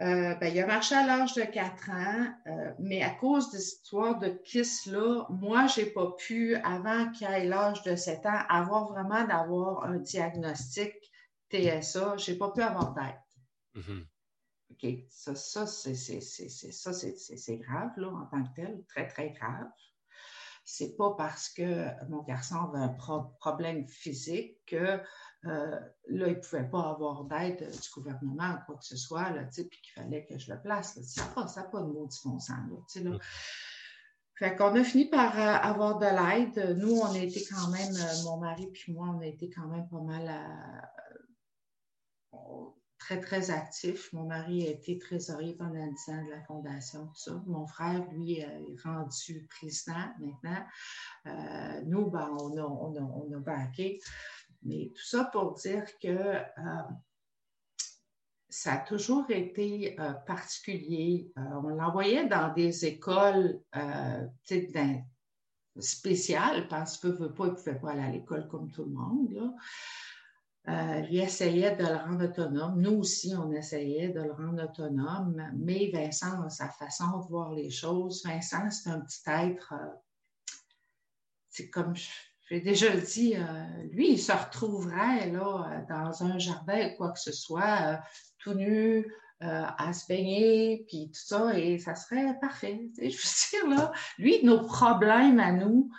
euh, 0.00 0.34
ben, 0.34 0.52
il 0.52 0.60
a 0.60 0.66
marché 0.66 0.96
à 0.96 1.06
l'âge 1.06 1.34
de 1.34 1.42
4 1.42 1.90
ans, 1.90 2.34
euh, 2.48 2.72
mais 2.80 3.02
à 3.02 3.10
cause 3.10 3.52
de 3.52 3.58
cette 3.58 3.82
histoire 3.84 4.18
de 4.18 4.28
KISS-là, 4.28 5.26
moi, 5.30 5.68
je 5.68 5.82
n'ai 5.82 5.86
pas 5.86 6.10
pu, 6.18 6.56
avant 6.56 7.12
qu'il 7.12 7.28
ait 7.28 7.44
l'âge 7.44 7.82
de 7.84 7.94
7 7.94 8.26
ans, 8.26 8.40
avoir 8.48 8.88
vraiment 8.88 9.24
d'avoir 9.24 9.84
un 9.84 9.98
diagnostic 9.98 10.94
TSA. 11.50 12.16
Je 12.16 12.32
n'ai 12.32 12.38
pas 12.38 12.50
pu 12.50 12.60
avoir 12.60 12.92
d'aide. 12.94 13.14
Mm-hmm. 13.76 14.06
OK, 14.70 15.04
ça, 15.08 15.36
ça 15.36 15.66
c'est 15.66 17.56
grave, 17.58 17.92
là, 17.96 18.08
en 18.08 18.26
tant 18.26 18.42
que 18.42 18.54
tel, 18.56 18.84
très, 18.88 19.06
très 19.06 19.30
grave 19.30 19.68
c'est 20.64 20.96
pas 20.96 21.10
parce 21.16 21.48
que 21.50 21.86
mon 22.08 22.22
garçon 22.22 22.56
avait 22.72 22.84
un 22.84 22.96
problème 23.38 23.86
physique 23.86 24.58
que 24.66 25.00
euh, 25.46 25.78
là, 26.08 26.28
il 26.28 26.36
ne 26.36 26.40
pouvait 26.40 26.68
pas 26.68 26.90
avoir 26.90 27.24
d'aide 27.24 27.70
du 27.70 27.90
gouvernement 27.94 28.54
ou 28.54 28.64
quoi 28.66 28.76
que 28.76 28.84
ce 28.84 28.96
soit, 28.96 29.30
là, 29.30 29.44
puis 29.44 29.68
qu'il 29.68 29.92
fallait 29.94 30.24
que 30.24 30.38
je 30.38 30.52
le 30.52 30.60
place. 30.60 30.98
Ça 31.02 31.24
n'a 31.24 31.30
pas, 31.32 31.44
pas 31.44 31.80
de 31.82 31.86
mot 31.86 32.08
bon 32.24 32.38
sens. 32.38 32.48
Là, 32.48 33.02
là. 33.02 33.18
Fait 34.36 34.56
qu'on 34.56 34.74
a 34.74 34.82
fini 34.82 35.04
par 35.04 35.38
euh, 35.38 35.42
avoir 35.42 35.98
de 35.98 36.06
l'aide. 36.06 36.78
Nous, 36.78 36.96
on 36.96 37.12
a 37.12 37.18
été 37.18 37.44
quand 37.44 37.68
même, 37.68 37.94
euh, 37.94 38.22
mon 38.24 38.38
mari 38.38 38.66
puis 38.72 38.92
moi, 38.92 39.08
on 39.14 39.20
a 39.20 39.26
été 39.26 39.50
quand 39.50 39.68
même 39.68 39.86
pas 39.88 40.00
mal 40.00 40.28
à, 40.28 40.90
très, 43.04 43.20
très 43.20 43.50
actif. 43.50 44.10
Mon 44.14 44.24
mari 44.24 44.66
a 44.66 44.70
été 44.70 44.98
trésorier 44.98 45.54
pendant 45.54 45.86
10 45.86 46.08
ans 46.08 46.24
de 46.24 46.30
la 46.30 46.40
fondation. 46.42 47.10
Mon 47.46 47.66
frère, 47.66 48.02
lui, 48.12 48.38
est 48.38 48.48
rendu 48.82 49.46
président 49.50 50.06
maintenant. 50.18 50.64
Euh, 51.26 51.82
nous, 51.84 52.10
ben, 52.10 52.34
on, 52.40 52.56
a, 52.56 52.62
on, 52.62 52.96
a, 52.96 53.00
on 53.00 53.30
a 53.32 53.38
baqué. 53.40 54.00
Mais 54.62 54.90
tout 54.94 55.04
ça 55.04 55.24
pour 55.24 55.52
dire 55.54 55.84
que 56.02 56.08
euh, 56.08 56.82
ça 58.48 58.72
a 58.72 58.78
toujours 58.78 59.30
été 59.30 60.00
euh, 60.00 60.12
particulier. 60.26 61.30
on 61.36 61.68
l'envoyait 61.68 62.26
dans 62.26 62.54
des 62.54 62.86
écoles 62.86 63.60
spéciales 65.78 66.68
parce 66.68 66.96
qu'il 66.96 67.10
ne 67.10 67.28
pouvait 67.28 67.78
pas 67.78 67.90
aller 67.90 68.02
à 68.02 68.10
l'école 68.10 68.48
comme 68.48 68.70
tout 68.70 68.84
le 68.84 68.92
monde. 68.92 69.54
Euh, 70.66 71.00
lui 71.02 71.18
essayait 71.18 71.76
de 71.76 71.84
le 71.84 71.96
rendre 71.96 72.24
autonome. 72.24 72.80
Nous 72.80 73.00
aussi, 73.00 73.34
on 73.36 73.52
essayait 73.52 74.08
de 74.08 74.20
le 74.20 74.32
rendre 74.32 74.64
autonome. 74.64 75.50
Mais 75.58 75.90
Vincent 75.92 76.42
a 76.42 76.48
sa 76.48 76.70
façon 76.70 77.18
de 77.18 77.26
voir 77.28 77.52
les 77.52 77.68
choses. 77.68 78.24
Vincent, 78.24 78.70
c'est 78.70 78.88
un 78.88 79.00
petit 79.00 79.20
être, 79.26 79.74
euh, 79.74 80.54
c'est 81.50 81.68
comme 81.68 81.92
j'ai 82.48 82.60
déjà 82.62 82.96
dit, 82.96 83.34
euh, 83.36 83.42
lui, 83.90 84.12
il 84.12 84.18
se 84.18 84.32
retrouverait 84.32 85.30
là, 85.30 85.84
dans 85.86 86.24
un 86.24 86.38
jardin 86.38 86.88
ou 86.88 86.96
quoi 86.96 87.12
que 87.12 87.20
ce 87.20 87.32
soit, 87.32 88.00
tout 88.38 88.54
nu, 88.54 89.06
à 89.40 89.92
se 89.92 90.06
baigner, 90.06 90.86
puis 90.88 91.10
tout 91.10 91.20
ça, 91.20 91.58
et 91.58 91.78
ça 91.78 91.94
serait 91.94 92.38
parfait. 92.40 92.88
Je 92.96 93.02
veux 93.02 93.68
dire, 93.68 93.76
là, 93.76 93.92
lui, 94.16 94.42
nos 94.42 94.64
problèmes 94.64 95.38
à 95.38 95.52
nous, 95.52 95.90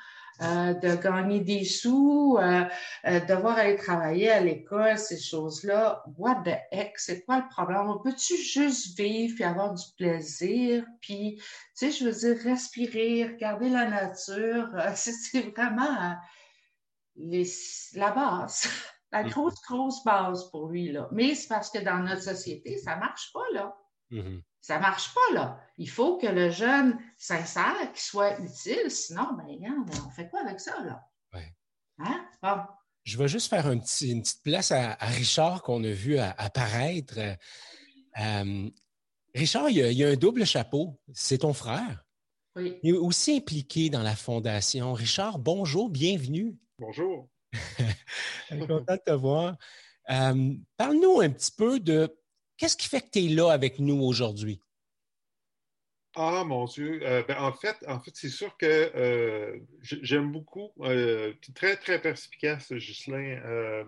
euh, 0.42 0.74
de 0.74 0.96
gagner 0.96 1.40
des 1.40 1.64
sous, 1.64 2.38
euh, 2.38 2.66
euh, 3.08 3.20
devoir 3.22 3.58
aller 3.58 3.78
travailler 3.78 4.30
à 4.30 4.42
l'école, 4.42 4.98
ces 4.98 5.20
choses-là. 5.20 6.04
What 6.18 6.44
the 6.44 6.58
heck? 6.72 7.00
C'est 7.00 7.24
quoi 7.24 7.38
le 7.38 7.48
problème? 7.50 7.90
On 7.90 8.00
peut-tu 8.00 8.36
juste 8.36 8.98
vivre 8.98 9.40
et 9.40 9.46
avoir 9.46 9.74
du 9.74 9.86
plaisir? 9.98 10.86
Puis, 11.00 11.38
tu 11.38 11.44
sais, 11.76 11.92
je 11.92 12.06
veux 12.06 12.12
dire, 12.12 12.44
respirer, 12.44 13.26
regarder 13.28 13.70
la 13.70 13.90
nature? 13.90 14.68
c'est 14.96 15.42
vraiment 15.52 16.16
la 17.16 18.12
base. 18.12 18.68
La 19.12 19.24
grosse, 19.24 19.62
grosse 19.62 20.04
base 20.04 20.50
pour 20.52 20.68
lui, 20.68 20.92
là. 20.92 21.08
Mais 21.14 21.36
c'est 21.36 21.48
parce 21.48 21.70
que 21.70 21.78
dans 21.78 22.00
notre 22.00 22.24
société, 22.24 22.78
ça 22.78 22.98
marche 22.98 23.32
pas, 23.32 23.46
là. 23.54 23.78
Mm-hmm. 24.12 24.42
Ça 24.66 24.78
ne 24.78 24.82
marche 24.82 25.14
pas, 25.14 25.36
là. 25.36 25.60
Il 25.78 25.88
faut 25.88 26.18
que 26.18 26.26
le 26.26 26.50
jeune 26.50 26.98
sincère, 27.18 27.78
qu'il 27.94 28.02
soit 28.02 28.40
utile, 28.40 28.90
sinon, 28.90 29.28
ben, 29.38 29.46
regarde, 29.46 29.92
on 30.08 30.10
fait 30.10 30.28
quoi 30.28 30.40
avec 30.42 30.60
ça, 30.60 30.84
là? 30.84 31.08
Oui. 31.36 31.42
Hein? 32.00 32.68
Je 33.04 33.16
vais 33.20 33.28
juste 33.28 33.48
faire 33.48 33.72
une 33.72 33.82
petite 33.82 34.42
place 34.42 34.72
à, 34.72 34.96
Richard 35.02 35.62
qu'on 35.62 35.84
a 35.84 35.92
vu 35.92 36.18
apparaître. 36.18 37.20
Euh, 38.20 38.70
Richard, 39.36 39.70
il 39.70 39.78
y, 39.78 40.04
a, 40.04 40.08
un 40.08 40.16
double 40.16 40.48
chapeau. 40.48 41.00
C'est 41.14 41.38
ton 41.40 41.54
frère. 41.54 42.04
Oui. 42.56 42.80
Il 42.82 42.96
est 42.96 42.98
aussi 42.98 43.36
impliqué 43.36 43.92
dans 43.92 44.02
la 44.02 44.16
fondation. 44.16 44.94
Richard, 44.94 45.38
bonjour, 45.38 45.92
bienvenue. 45.92 46.58
Bonjour. 46.80 47.30
Content 48.50 48.96
de 48.96 49.02
te 49.06 49.12
voir. 49.12 49.58
Euh, 50.10 50.54
parle-nous 50.76 51.22
un 51.22 51.30
petit 51.30 51.52
peu 51.52 51.80
de 51.80 52.18
Qu'est-ce 52.58 52.78
qui 52.78 52.88
fait 52.88 53.02
que 53.02 53.10
tu 53.12 53.20
es 53.20 53.30
là 53.30 53.52
avec 53.52 53.80
nous 53.80 54.02
aujourd'hui? 54.02 54.60
Ah, 56.16 56.44
mon 56.46 56.66
Dieu. 56.66 57.02
Euh, 57.04 57.24
ben, 57.28 57.38
en 57.38 57.52
fait, 57.52 57.76
en 57.88 58.00
fait 58.00 58.12
c'est 58.14 58.30
sûr 58.30 58.56
que 58.58 58.66
euh, 58.66 59.60
j'aime 59.82 60.32
beaucoup. 60.32 60.72
Euh, 60.80 61.34
très, 61.54 61.76
très 61.76 62.02
perspicace, 62.02 62.72
Ghislain 62.72 63.86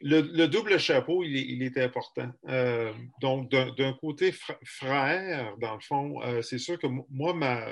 le, 0.00 0.46
double 0.46 0.78
chapeau, 0.78 1.22
il 1.24 1.62
est, 1.62 1.78
important. 1.78 2.30
Euh, 2.48 2.92
donc, 3.20 3.50
d'un 3.50 3.92
côté 3.94 4.32
frère, 4.64 5.56
dans 5.58 5.74
le 5.74 5.80
fond, 5.80 6.22
euh, 6.22 6.42
c'est 6.42 6.58
sûr 6.58 6.78
que 6.78 6.86
moi, 7.10 7.34
ma, 7.34 7.66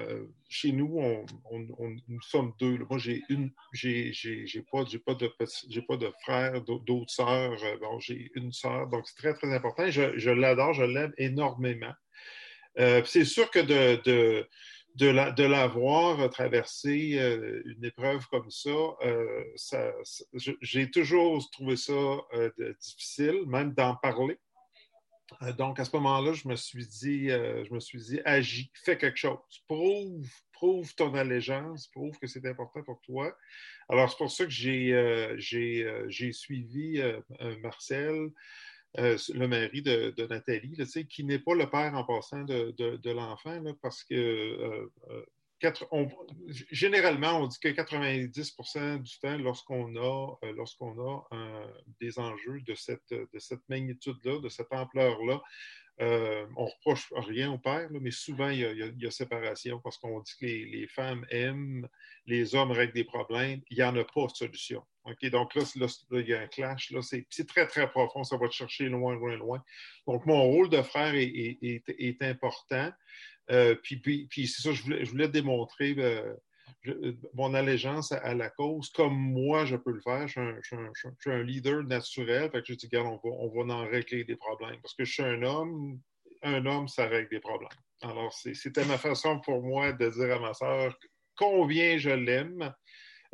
chez 0.48 0.72
nous, 0.72 1.00
nous 1.50 2.22
sommes 2.22 2.52
deux. 2.58 2.78
Moi, 2.88 2.98
j'ai 2.98 3.22
une, 3.28 3.50
j'ai 3.72 4.12
pas, 4.70 4.84
pas 5.06 5.14
de 5.14 5.32
j'ai 5.68 5.82
pas 5.82 5.96
de 5.96 6.12
frère, 6.22 6.60
d'autres 6.62 7.12
sœurs. 7.12 7.62
Euh, 7.62 7.76
bon, 7.80 8.00
j'ai 8.00 8.30
une 8.34 8.52
sœur, 8.52 8.88
donc 8.88 9.06
c'est 9.06 9.16
très 9.16 9.34
très 9.34 9.52
important. 9.54 9.90
Je, 9.90 10.30
l'adore, 10.30 10.72
je 10.72 10.84
l'aime 10.84 11.12
énormément. 11.18 11.92
c'est 12.76 13.24
sûr 13.24 13.50
que 13.50 13.60
de, 13.60 14.48
la, 15.00 15.30
de 15.30 16.28
traversé 16.28 17.18
euh, 17.18 17.62
une 17.64 17.84
épreuve 17.84 18.26
comme 18.28 18.50
ça, 18.50 18.70
euh, 18.70 19.44
j'ai 20.60 20.90
toujours 20.90 21.48
trouvé 21.50 21.76
ça 21.76 21.92
euh, 21.92 22.50
difficile, 22.80 23.44
même 23.46 23.72
d'en 23.72 23.96
parler. 23.96 24.38
donc, 25.56 25.80
à 25.80 25.84
ce 25.84 25.96
moment-là, 25.96 26.32
je 26.34 26.46
me 26.46 26.56
suis 26.56 26.86
dit, 26.86 27.28
je 27.28 27.72
me 27.72 27.80
suis 27.80 27.98
dit, 28.00 28.20
agis, 28.24 28.70
fais 28.84 28.98
quelque 28.98 29.16
chose, 29.16 29.38
prouve, 29.66 30.28
prouve 30.52 30.94
ton 30.94 31.14
allégeance, 31.14 31.88
prouve 31.88 32.18
que 32.18 32.26
c'est 32.26 32.46
important 32.46 32.82
pour 32.82 33.00
toi. 33.00 33.34
Alors, 33.88 34.10
c'est 34.10 34.18
pour 34.18 34.30
ça 34.30 34.44
que 34.44 34.50
j'ai 34.50 36.32
suivi 36.32 37.00
euh, 38.98 39.16
le 39.34 39.46
mari 39.46 39.82
de, 39.82 40.26
Nathalie, 40.26 40.76
qui 41.08 41.24
n'est 41.24 41.38
pas 41.38 41.54
le 41.54 41.68
père 41.70 41.94
en 41.94 42.04
passant 42.04 42.42
de, 42.44 43.10
l'enfant, 43.10 43.62
parce 43.80 44.04
que 44.04 44.88
généralement, 46.70 47.40
on 47.40 47.46
dit 47.46 47.58
que 47.60 47.68
90% 47.68 49.00
du 49.00 49.18
temps, 49.18 49.38
lorsqu'on 49.38 49.96
a, 49.96 50.36
a 51.30 51.66
des 52.00 52.18
enjeux 52.18 52.60
de 52.62 52.74
cette, 52.74 53.10
de 53.10 53.38
cette 53.38 53.66
magnitude-là, 53.68 54.40
de 54.40 54.48
cette 54.48 54.72
ampleur-là, 54.72 55.40
euh, 56.00 56.46
on 56.56 56.64
ne 56.64 56.70
reproche 56.70 57.12
rien 57.12 57.52
au 57.52 57.58
père, 57.58 57.88
mais 57.90 58.10
souvent, 58.10 58.48
il 58.48 58.60
y, 58.60 59.06
a, 59.06 59.10
séparation 59.10 59.78
parce 59.80 59.98
qu'on 59.98 60.20
dit 60.20 60.32
que 60.40 60.46
les, 60.46 60.86
femmes 60.88 61.24
aiment, 61.30 61.86
les 62.26 62.54
hommes 62.54 62.72
règlent 62.72 62.94
des 62.94 63.04
problèmes. 63.04 63.60
Il 63.70 63.76
n'y 63.76 63.82
en 63.82 63.94
a 63.96 64.04
pas 64.04 64.26
de 64.26 64.32
solution. 64.32 64.82
Donc 65.04 65.54
là, 65.54 65.62
il 66.10 66.28
y 66.28 66.34
a 66.34 66.40
un 66.40 66.46
clash. 66.46 66.92
C'est 67.00 67.46
très, 67.46 67.66
très 67.66 67.90
profond. 67.90 68.24
Ça 68.24 68.36
va 68.36 68.48
te 68.48 68.54
chercher 68.54 68.88
loin, 68.88 69.14
loin, 69.14 69.36
loin. 69.36 69.62
Donc, 70.06 70.26
mon 70.26 70.42
rôle 70.42 70.70
de 70.70 70.80
frère 70.82 71.14
est, 71.14 72.22
important. 72.22 72.90
Euh, 73.50 73.74
puis, 73.82 73.96
puis, 73.96 74.46
c'est 74.46 74.62
ça, 74.62 74.72
je 74.72 74.82
voulais, 74.82 75.04
je 75.04 75.10
voulais 75.10 75.28
démontrer. 75.28 75.94
Euh, 75.98 76.34
euh, 76.88 77.16
mon 77.34 77.54
allégeance 77.54 78.10
à, 78.12 78.34
la 78.34 78.50
cause, 78.50 78.90
comme 78.90 79.14
moi 79.14 79.64
je 79.64 79.76
peux 79.76 79.92
le 79.92 80.00
faire. 80.00 80.26
Je 80.26 80.60
suis 80.62 81.30
un, 81.30 81.42
leader 81.42 81.84
naturel. 81.84 82.50
Fait 82.50 82.60
que 82.60 82.72
je 82.72 82.74
dis, 82.74 82.86
regarde, 82.86 83.20
on 83.22 83.48
va, 83.48 83.74
en 83.74 83.86
régler 83.86 84.24
des 84.24 84.36
problèmes. 84.36 84.80
Parce 84.80 84.94
que 84.94 85.04
je 85.04 85.12
suis 85.12 85.22
un 85.22 85.42
homme, 85.42 86.00
un 86.42 86.66
homme, 86.66 86.88
ça 86.88 87.06
règle 87.06 87.30
des 87.30 87.40
problèmes. 87.40 87.68
Alors, 88.00 88.32
c'était 88.32 88.84
ma 88.84 88.98
façon 88.98 89.40
pour 89.40 89.62
moi 89.62 89.92
de 89.92 90.08
dire 90.10 90.36
à 90.36 90.40
ma 90.40 90.54
soeur 90.54 90.98
combien 91.36 91.98
je 91.98 92.10
l'aime, 92.10 92.74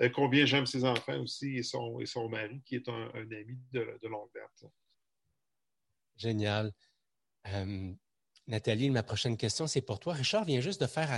euh, 0.00 0.10
combien 0.10 0.44
j'aime 0.44 0.66
ses 0.66 0.84
enfants 0.84 1.18
aussi 1.20 1.56
et 1.56 1.62
son, 1.62 2.00
et 2.00 2.06
son 2.06 2.28
mari, 2.28 2.60
qui 2.66 2.76
est 2.76 2.88
un, 2.88 3.10
ami 3.14 3.58
de, 3.72 4.08
longue 4.08 4.28
date. 4.34 4.70
Génial. 6.16 6.72
Euh, 7.46 7.92
Nathalie, 8.46 8.90
ma 8.90 9.02
prochaine 9.02 9.38
question, 9.38 9.66
c'est 9.66 9.80
pour 9.80 10.00
toi. 10.00 10.12
Richard 10.12 10.44
vient 10.44 10.60
juste 10.60 10.80
de 10.82 10.86
faire 10.86 11.10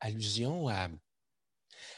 allusion 0.00 0.68
à, 0.68 0.88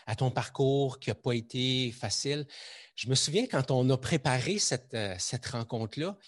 à 0.06 0.16
ton 0.16 0.30
parcours 0.30 0.98
qui 0.98 1.10
n'a 1.10 1.14
pas 1.14 1.32
été 1.32 1.92
facile. 1.92 2.46
Je 2.94 3.08
me 3.08 3.14
souviens 3.14 3.46
quand 3.46 3.70
on 3.70 3.88
a 3.90 3.96
préparé 3.96 4.58
cette, 4.58 4.94
euh, 4.94 5.14
cette 5.18 5.46
rencontre-là, 5.46 6.18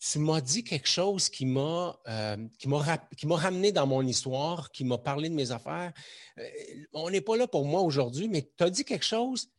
tu 0.00 0.18
m'as 0.18 0.40
dit 0.40 0.64
quelque 0.64 0.88
chose 0.88 1.28
qui 1.28 1.44
m'a 1.44 2.00
euh, 2.08 2.48
qui 2.58 2.68
m'a 2.68 3.36
ramené 3.36 3.70
dans 3.70 3.86
mon 3.86 4.02
histoire, 4.06 4.70
qui 4.72 4.84
m'a 4.84 4.96
parlé 4.96 5.28
de 5.28 5.34
mes 5.34 5.50
affaires. 5.50 5.92
Euh, 6.38 6.48
on 6.94 7.10
n'est 7.10 7.20
pas 7.20 7.36
là 7.36 7.46
pour 7.46 7.66
moi 7.66 7.82
aujourd'hui, 7.82 8.26
mais 8.28 8.50
tu 8.56 8.64
as 8.64 8.70
dit 8.70 8.84
quelque 8.84 9.04
chose. 9.04 9.50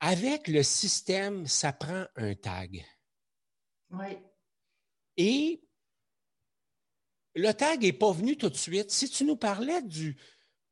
Avec 0.00 0.48
le 0.48 0.62
système, 0.62 1.46
ça 1.46 1.72
prend 1.72 2.06
un 2.16 2.34
tag. 2.34 2.84
Oui. 3.90 4.16
Et 5.16 5.60
le 7.34 7.52
tag 7.52 7.82
n'est 7.82 7.92
pas 7.92 8.12
venu 8.12 8.36
tout 8.36 8.48
de 8.48 8.56
suite. 8.56 8.90
Si 8.90 9.10
tu 9.10 9.24
nous 9.24 9.36
parlais 9.36 9.82
du, 9.82 10.16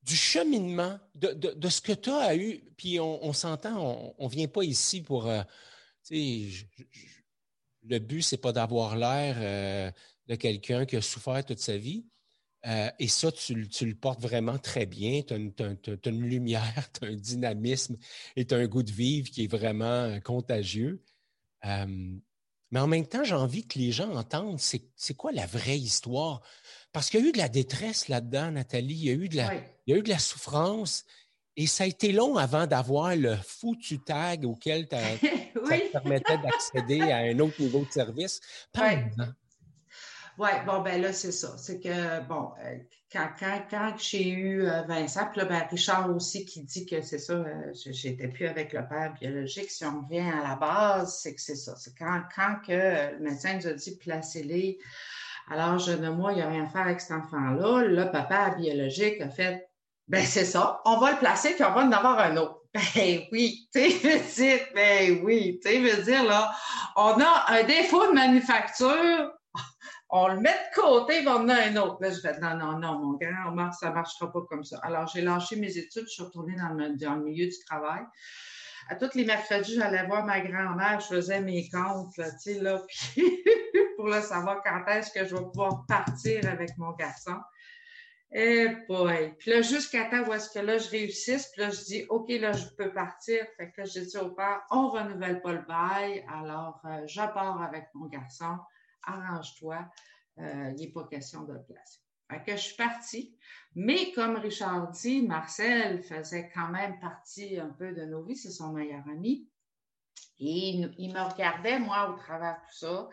du 0.06 0.14
cheminement, 0.14 1.00
de, 1.16 1.68
ce 1.68 1.80
que 1.80 1.92
tu 1.92 2.10
as 2.10 2.36
eu, 2.36 2.60
puis 2.76 3.00
on, 3.00 3.32
s'entend, 3.32 4.14
on 4.18 4.24
ne 4.24 4.30
vient 4.30 4.46
pas 4.46 4.62
ici 4.62 5.02
pour... 5.02 5.26
Euh, 5.26 5.42
le 7.88 7.98
but, 7.98 8.22
c'est 8.22 8.36
pas 8.36 8.52
d'avoir 8.52 8.96
l'air 8.96 9.36
euh, 9.38 9.90
de 10.28 10.36
quelqu'un 10.36 10.86
qui 10.86 10.94
a 10.96 11.02
souffert 11.02 11.44
toute 11.44 11.58
sa 11.58 11.76
vie. 11.76 12.06
Euh, 12.66 12.88
et 13.00 13.08
ça, 13.08 13.32
tu, 13.32 13.54
le 13.54 13.94
portes 13.94 14.20
vraiment 14.20 14.58
très 14.58 14.86
bien. 14.86 15.22
Tu 15.22 15.34
as, 15.34 16.08
une 16.08 16.28
lumière, 16.28 16.88
tu 16.92 17.04
as 17.04 17.10
un 17.10 17.16
dynamisme 17.16 17.96
et 18.36 18.46
tu 18.46 18.54
as 18.54 18.58
un 18.58 18.66
goût 18.66 18.84
de 18.84 18.92
vivre 18.92 19.28
qui 19.28 19.44
est 19.44 19.50
vraiment 19.50 20.20
contagieux. 20.20 21.02
mais 21.64 22.80
en 22.80 22.86
même 22.86 23.06
temps, 23.08 23.24
j'ai 23.24 23.34
envie 23.34 23.66
que 23.66 23.80
les 23.80 23.90
gens 23.90 24.14
entendent 24.14 24.60
c'est 24.60 25.14
quoi 25.16 25.32
la 25.32 25.46
vraie 25.46 25.78
histoire? 25.78 26.42
Parce 26.92 27.10
qu'il 27.10 27.20
y 27.20 27.22
a 27.24 27.26
eu 27.26 27.32
de 27.32 27.38
la 27.38 27.48
détresse 27.48 28.08
là-dedans, 28.08 28.50
Nathalie. 28.50 28.94
Il 28.94 29.04
y 29.04 29.10
a 29.10 29.12
eu 29.12 29.28
de 29.28 29.36
la, 29.36 29.54
il 29.54 29.92
y 29.92 29.92
a 29.92 29.98
eu 29.98 30.02
de 30.02 30.08
la 30.08 30.18
souffrance. 30.18 31.04
Et 31.58 31.66
ça 31.66 31.84
a 31.84 31.86
été 31.86 32.12
long 32.12 32.36
avant 32.36 32.66
d'avoir 32.66 33.16
le 33.16 33.34
foutu 33.36 33.98
tag 33.98 34.44
auquel 34.44 34.86
ça 34.90 34.98
te 34.98 35.92
permettait 35.92 36.38
d'accéder 36.38 37.00
à 37.00 37.18
un 37.18 37.38
autre 37.38 37.60
niveau 37.60 37.84
de 37.84 37.90
service. 37.90 38.40
Oui, 40.38 40.50
bon, 40.66 40.82
ben 40.82 41.00
là, 41.00 41.14
c'est 41.14 41.32
ça. 41.32 41.56
C'est 41.56 41.80
que, 41.80 42.20
bon, 42.26 42.50
euh, 42.62 42.76
quand, 43.10 43.30
quand, 43.70 43.94
j'ai 43.96 44.28
eu 44.28 44.66
euh, 44.66 44.82
Vincent, 44.82 45.28
puis 45.30 45.40
là, 45.40 45.46
ben, 45.46 45.66
Richard 45.70 46.14
aussi 46.14 46.44
qui 46.44 46.62
dit 46.62 46.84
que 46.84 47.00
c'est 47.00 47.18
ça, 47.18 47.32
euh, 47.32 47.72
j'étais 47.72 48.28
plus 48.28 48.46
avec 48.46 48.74
le 48.74 48.86
père 48.86 49.14
biologique. 49.14 49.70
Si 49.70 49.82
on 49.86 50.02
revient 50.02 50.28
à 50.30 50.46
la 50.46 50.56
base, 50.56 51.20
c'est 51.22 51.34
que 51.34 51.40
c'est 51.40 51.56
ça. 51.56 51.74
C'est 51.76 51.96
quand, 51.96 52.22
quand 52.34 52.56
que 52.66 53.14
le 53.14 53.18
médecin 53.20 53.54
nous 53.54 53.66
a 53.66 53.72
dit 53.72 53.96
placez-les 53.96 54.78
alors, 55.48 55.78
je 55.78 55.92
de 55.92 56.08
moi, 56.08 56.32
il 56.32 56.36
n'y 56.36 56.42
a 56.42 56.48
rien 56.48 56.64
à 56.64 56.68
faire 56.68 56.82
avec 56.82 57.00
cet 57.00 57.12
enfant-là. 57.12 57.84
Le 57.84 58.10
papa 58.10 58.50
biologique 58.50 59.20
a 59.20 59.28
fait 59.28 59.68
ben 60.08 60.24
c'est 60.24 60.44
ça, 60.44 60.80
on 60.84 60.98
va 60.98 61.12
le 61.12 61.18
placer 61.18 61.54
puis 61.54 61.64
on 61.64 61.72
va 61.72 61.82
en 61.82 61.92
avoir 61.92 62.18
un 62.20 62.36
autre. 62.36 62.62
Ben 62.94 63.22
oui, 63.32 63.68
tu 63.72 63.90
sais, 63.90 64.70
ben 64.74 65.22
oui, 65.24 65.58
tu 65.62 65.70
sais, 65.70 65.80
veux 65.80 66.02
dire, 66.02 66.24
là, 66.24 66.52
on 66.94 67.18
a 67.20 67.44
un 67.48 67.62
défaut 67.62 68.06
de 68.06 68.12
manufacture, 68.12 69.32
on 70.10 70.28
le 70.28 70.40
met 70.40 70.52
de 70.52 70.80
côté, 70.80 71.26
on 71.26 71.36
en 71.36 71.48
a 71.48 71.54
un 71.54 71.76
autre. 71.76 71.96
Là, 72.00 72.10
je 72.10 72.20
fais 72.20 72.38
non, 72.38 72.54
non, 72.54 72.78
non, 72.78 72.98
mon 72.98 73.12
grand, 73.16 73.72
ça 73.72 73.88
ne 73.88 73.94
marchera 73.94 74.30
pas 74.30 74.42
comme 74.48 74.62
ça. 74.62 74.78
Alors, 74.82 75.06
j'ai 75.08 75.22
lâché 75.22 75.56
mes 75.56 75.78
études, 75.78 76.04
je 76.06 76.12
suis 76.12 76.22
retournée 76.22 76.54
dans 76.56 76.74
le, 76.74 76.96
dans 76.96 77.14
le 77.14 77.22
milieu 77.22 77.46
du 77.46 77.58
travail 77.66 78.02
à 78.88 78.94
tous 78.94 79.14
les 79.14 79.24
mercredis, 79.24 79.74
j'allais 79.74 80.06
voir 80.06 80.24
ma 80.24 80.40
grand-mère, 80.40 81.00
je 81.00 81.06
faisais 81.06 81.40
mes 81.40 81.68
comptes, 81.68 82.14
tu 82.14 82.22
sais, 82.38 82.60
là, 82.60 82.80
puis 83.14 83.44
pour 83.96 84.08
le 84.08 84.20
savoir 84.20 84.62
quand 84.62 84.84
est-ce 84.92 85.10
que 85.10 85.24
je 85.24 85.34
vais 85.34 85.44
pouvoir 85.44 85.84
partir 85.86 86.46
avec 86.48 86.76
mon 86.78 86.92
garçon. 86.92 87.36
Eh 88.32 88.68
boy! 88.88 89.34
Puis 89.38 89.50
là, 89.50 89.62
jusqu'à 89.62 90.06
temps 90.06 90.28
où 90.28 90.32
est-ce 90.32 90.50
que 90.50 90.58
là, 90.58 90.78
je 90.78 90.90
réussisse, 90.90 91.46
puis 91.48 91.62
là, 91.62 91.70
je 91.70 91.84
dis, 91.84 92.04
OK, 92.08 92.28
là, 92.30 92.52
je 92.52 92.66
peux 92.76 92.92
partir. 92.92 93.46
Fait 93.56 93.70
que 93.70 93.80
là, 93.80 93.86
j'ai 93.86 94.04
dit 94.04 94.16
au 94.18 94.30
père, 94.30 94.62
on 94.70 94.88
renouvelle 94.88 95.40
pas 95.40 95.52
le 95.52 95.62
bail, 95.62 96.24
alors 96.28 96.80
euh, 96.84 97.06
je 97.06 97.20
pars 97.20 97.62
avec 97.62 97.86
mon 97.94 98.06
garçon, 98.06 98.58
arrange-toi, 99.04 99.78
euh, 100.38 100.72
il 100.76 100.86
n'est 100.86 100.92
pas 100.92 101.04
question 101.04 101.44
de 101.44 101.52
le 101.52 101.62
placer. 101.62 102.00
Fait 102.28 102.42
que 102.42 102.52
je 102.52 102.62
suis 102.62 102.76
partie. 102.76 103.36
Mais 103.76 104.10
comme 104.12 104.36
Richard 104.36 104.90
dit, 104.90 105.22
Marcel 105.22 106.02
faisait 106.02 106.50
quand 106.52 106.68
même 106.68 106.98
partie 106.98 107.58
un 107.58 107.68
peu 107.68 107.92
de 107.92 108.04
nos 108.04 108.24
vies, 108.24 108.36
c'est 108.36 108.50
son 108.50 108.72
meilleur 108.72 109.06
ami. 109.08 109.48
Et 110.38 110.84
il, 110.98 111.12
me 111.14 111.20
regardait, 111.20 111.78
moi, 111.78 112.10
au 112.10 112.18
travers 112.18 112.56
de 112.56 112.60
tout 112.68 112.78
ça. 112.78 113.08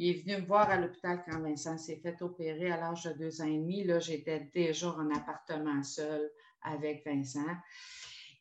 Il 0.00 0.10
est 0.10 0.22
venu 0.22 0.36
me 0.42 0.46
voir 0.46 0.70
à 0.70 0.76
l'hôpital 0.76 1.24
quand 1.28 1.40
Vincent 1.40 1.76
s'est 1.76 1.96
fait 1.96 2.22
opérer 2.22 2.70
à 2.70 2.76
l'âge 2.76 3.02
de 3.02 3.12
deux 3.14 3.42
ans 3.42 3.46
et 3.46 3.58
demi. 3.58 3.82
Là, 3.82 3.98
j'étais 3.98 4.48
déjà 4.54 4.90
en 4.90 5.10
appartement 5.10 5.82
seul 5.82 6.30
avec 6.62 7.04
Vincent. 7.04 7.56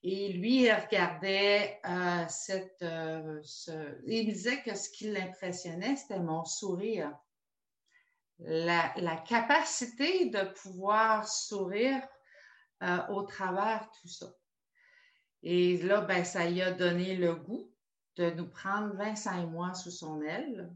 Et 0.04 0.34
lui, 0.34 0.66
il 0.66 0.72
regardait 0.72 1.80
euh, 1.84 2.26
cette. 2.30 2.84
Euh, 2.84 3.42
il 4.06 4.28
me 4.28 4.32
disait 4.32 4.62
que 4.62 4.76
ce 4.76 4.92
qui 4.92 5.10
l'impressionnait, 5.10 5.96
c'était 5.96 6.20
mon 6.20 6.46
sourire 6.46 7.12
la, 8.40 9.18
capacité 9.28 10.30
de 10.30 10.44
pouvoir 10.62 11.28
sourire 11.28 12.08
euh, 12.84 13.00
au 13.10 13.24
travers 13.24 13.90
tout 14.00 14.08
ça. 14.08 14.28
Et 15.42 15.78
là, 15.78 16.02
ben, 16.02 16.24
ça 16.24 16.46
y 16.46 16.62
a 16.62 16.72
donné 16.72 17.16
le 17.16 17.34
goût 17.34 17.72
de 18.18 18.30
nous 18.30 18.48
prendre 18.48 18.96
Vincent 18.96 19.42
et 19.42 19.48
moi 19.48 19.74
sous 19.74 19.92
son 19.92 20.22
aile, 20.22 20.72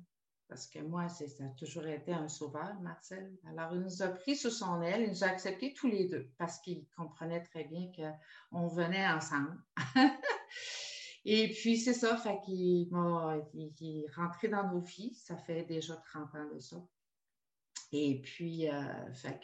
parce 0.52 0.68
que 0.68 0.80
moi, 0.80 1.08
ça 1.08 1.24
a 1.24 1.48
toujours 1.58 1.88
été 1.88 2.12
un 2.12 2.28
sauveur, 2.28 2.78
Marcel. 2.82 3.32
Alors, 3.48 3.74
il 3.74 3.80
nous 3.80 4.02
a 4.02 4.10
pris 4.10 4.36
sous 4.36 4.50
son 4.50 4.82
aile, 4.82 5.04
il 5.04 5.10
nous 5.12 5.24
a 5.24 5.28
acceptés 5.28 5.74
tous 5.74 5.88
les 5.88 6.10
deux, 6.10 6.30
parce 6.38 6.60
qu'il 6.60 6.86
comprenait 6.98 7.42
très 7.42 7.64
bien 7.64 7.90
qu'on 7.96 8.68
venait 8.68 9.08
ensemble. 9.08 9.58
et 11.26 11.48
puis, 11.54 11.78
c'est 11.78 11.94
ça, 11.94 12.18
fait 12.18 12.38
qu'il 12.44 12.90
il 13.54 14.04
est 14.04 14.14
rentré 14.14 14.50
dans 14.50 14.70
nos 14.70 14.82
vies, 14.82 15.16
ça 15.16 15.38
fait 15.38 15.64
déjà 15.64 15.96
30 15.96 16.36
ans 16.36 16.50
de 16.54 16.60
ça. 16.60 16.86
Et 17.94 18.20
puis, 18.22 18.70
euh, 18.70 19.14
fait 19.14 19.40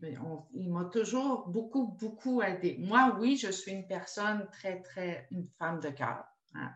ben, 0.00 0.16
il 0.54 0.70
m'a 0.70 0.84
toujours 0.84 1.48
beaucoup, 1.48 1.88
beaucoup 1.98 2.40
aidé. 2.40 2.76
Moi, 2.78 3.16
oui, 3.18 3.36
je 3.36 3.50
suis 3.50 3.72
une 3.72 3.88
personne 3.88 4.48
très, 4.52 4.80
très, 4.80 5.26
une 5.32 5.48
femme 5.58 5.80
de 5.80 5.90
cœur. 5.90 6.24
Hein. 6.54 6.70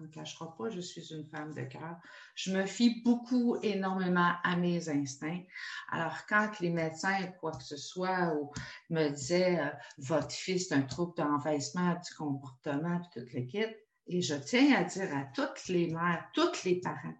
Ne 0.00 0.08
cachera 0.08 0.56
pas, 0.56 0.70
je 0.70 0.80
suis 0.80 1.12
une 1.12 1.26
femme 1.26 1.54
de 1.54 1.62
cœur. 1.62 1.96
Je 2.34 2.52
me 2.52 2.66
fie 2.66 3.02
beaucoup, 3.02 3.56
énormément 3.62 4.34
à 4.42 4.56
mes 4.56 4.88
instincts. 4.88 5.42
Alors, 5.90 6.26
quand 6.28 6.58
les 6.60 6.70
médecins, 6.70 7.26
quoi 7.40 7.52
que 7.52 7.62
ce 7.62 7.76
soit, 7.76 8.34
ou 8.34 8.52
me 8.90 9.08
disaient 9.08 9.60
euh, 9.60 9.70
votre 9.98 10.32
fils 10.32 10.72
a 10.72 10.76
un 10.76 10.82
trouble 10.82 11.14
d'envahissement 11.16 11.94
du 11.94 12.14
comportement, 12.16 13.00
puis 13.00 13.22
toute 13.22 13.32
l'équipe, 13.32 13.76
et 14.06 14.22
je 14.22 14.34
tiens 14.34 14.74
à 14.74 14.84
dire 14.84 15.16
à 15.16 15.24
toutes 15.34 15.68
les 15.68 15.88
mères, 15.88 16.28
tous 16.34 16.64
les 16.64 16.80
parents, 16.80 17.16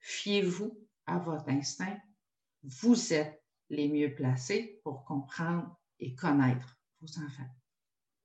fiez-vous 0.00 0.76
à 1.06 1.18
votre 1.18 1.48
instinct 1.48 1.96
vous 2.66 3.12
êtes 3.12 3.42
les 3.70 3.88
mieux 3.88 4.14
placés 4.14 4.80
pour 4.82 5.04
comprendre 5.04 5.76
et 5.98 6.14
connaître 6.14 6.76
vos 7.00 7.08
enfants. 7.18 7.48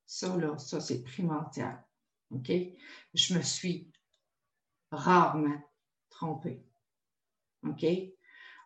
Ça, 0.06 0.36
là, 0.38 0.58
ça, 0.58 0.82
c'est 0.82 1.04
primordial. 1.04 1.84
OK? 2.34 2.52
Je 3.13 3.34
me 3.34 3.41
suis 3.41 3.91
rarement 4.91 5.62
trompée. 6.10 6.63
OK? 7.67 7.86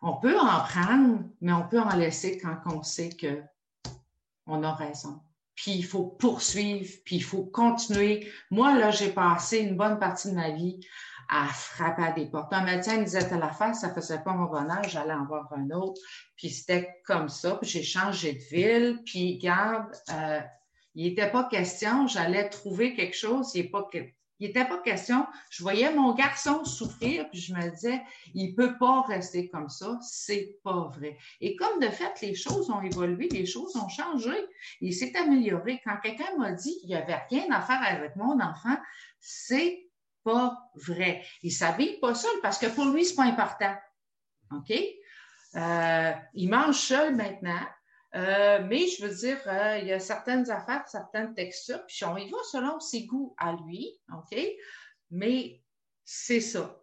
On 0.02 0.16
peut 0.18 0.38
en 0.38 0.60
prendre, 0.60 1.24
mais 1.40 1.52
on 1.52 1.68
peut 1.68 1.80
en 1.80 1.96
laisser 1.96 2.38
quand 2.38 2.58
on 2.66 2.82
sait 2.82 3.10
qu'on 3.10 4.62
a 4.62 4.74
raison. 4.74 5.20
Puis 5.54 5.72
il 5.72 5.84
faut 5.84 6.04
poursuivre, 6.04 6.90
puis 7.04 7.16
il 7.16 7.24
faut 7.24 7.44
continuer. 7.44 8.30
Moi, 8.50 8.78
là, 8.78 8.90
j'ai 8.90 9.10
passé 9.10 9.58
une 9.58 9.76
bonne 9.76 9.98
partie 9.98 10.30
de 10.30 10.34
ma 10.34 10.50
vie 10.50 10.78
à 11.28 11.46
frapper 11.46 12.04
à 12.04 12.12
des 12.12 12.26
portes. 12.26 12.52
Un 12.52 12.64
médecin 12.64 12.98
me 12.98 13.04
disait 13.04 13.26
telle 13.26 13.42
affaire, 13.42 13.74
ça 13.74 13.92
faisait 13.92 14.22
pas 14.22 14.32
mon 14.32 14.44
bonheur, 14.44 14.84
j'allais 14.84 15.14
en 15.14 15.24
voir 15.24 15.50
un 15.54 15.70
autre. 15.70 16.00
Puis 16.36 16.50
c'était 16.50 17.00
comme 17.04 17.28
ça, 17.28 17.56
puis 17.56 17.68
j'ai 17.68 17.82
changé 17.82 18.34
de 18.34 18.56
ville. 18.56 19.00
Puis 19.04 19.38
garde, 19.38 19.90
euh, 20.12 20.40
il 20.96 21.10
n'était 21.10 21.30
pas 21.30 21.44
question, 21.44 22.06
j'allais 22.06 22.48
trouver 22.48 22.94
quelque 22.94 23.14
chose, 23.14 23.54
il 23.54 23.70
n'était 24.40 24.64
pas 24.64 24.78
question. 24.78 25.26
Je 25.50 25.62
voyais 25.62 25.92
mon 25.92 26.14
garçon 26.14 26.64
souffrir, 26.64 27.28
puis 27.28 27.38
je 27.38 27.54
me 27.54 27.70
disais, 27.70 28.02
il 28.34 28.50
ne 28.50 28.56
peut 28.56 28.78
pas 28.78 29.02
rester 29.02 29.50
comme 29.50 29.68
ça, 29.68 29.98
c'est 30.00 30.56
pas 30.64 30.90
vrai. 30.94 31.18
Et 31.42 31.54
comme 31.54 31.80
de 31.80 31.88
fait, 31.88 32.18
les 32.22 32.34
choses 32.34 32.70
ont 32.70 32.80
évolué, 32.80 33.28
les 33.30 33.44
choses 33.44 33.76
ont 33.76 33.90
changé, 33.90 34.32
il 34.80 34.94
s'est 34.94 35.14
amélioré. 35.18 35.82
Quand 35.84 35.98
quelqu'un 36.02 36.34
m'a 36.38 36.52
dit 36.52 36.78
qu'il 36.80 36.88
n'y 36.88 36.94
avait 36.94 37.20
rien 37.28 37.50
à 37.50 37.60
faire 37.60 37.82
avec 37.82 38.16
mon 38.16 38.40
enfant, 38.40 38.76
c'est 39.20 39.86
pas 40.24 40.58
vrai. 40.74 41.22
Il 41.42 41.52
s'habille 41.52 42.00
pas 42.00 42.14
seul 42.14 42.40
parce 42.40 42.56
que 42.56 42.66
pour 42.66 42.86
lui, 42.86 43.04
c'est 43.04 43.16
pas 43.16 43.24
important. 43.24 43.74
OK? 44.50 44.72
Euh, 45.56 46.12
il 46.32 46.48
mange 46.48 46.78
seul 46.78 47.14
maintenant. 47.14 47.60
Euh, 48.16 48.64
mais 48.66 48.86
je 48.86 49.04
veux 49.04 49.14
dire, 49.14 49.38
euh, 49.46 49.78
il 49.78 49.88
y 49.88 49.92
a 49.92 50.00
certaines 50.00 50.50
affaires, 50.50 50.88
certaines 50.88 51.34
textures, 51.34 51.84
puis 51.86 52.02
on 52.06 52.16
y 52.16 52.30
va 52.30 52.38
selon 52.50 52.80
ses 52.80 53.04
goûts 53.04 53.34
à 53.36 53.52
lui, 53.52 54.00
OK? 54.10 54.38
Mais 55.10 55.62
c'est 56.02 56.40
ça. 56.40 56.82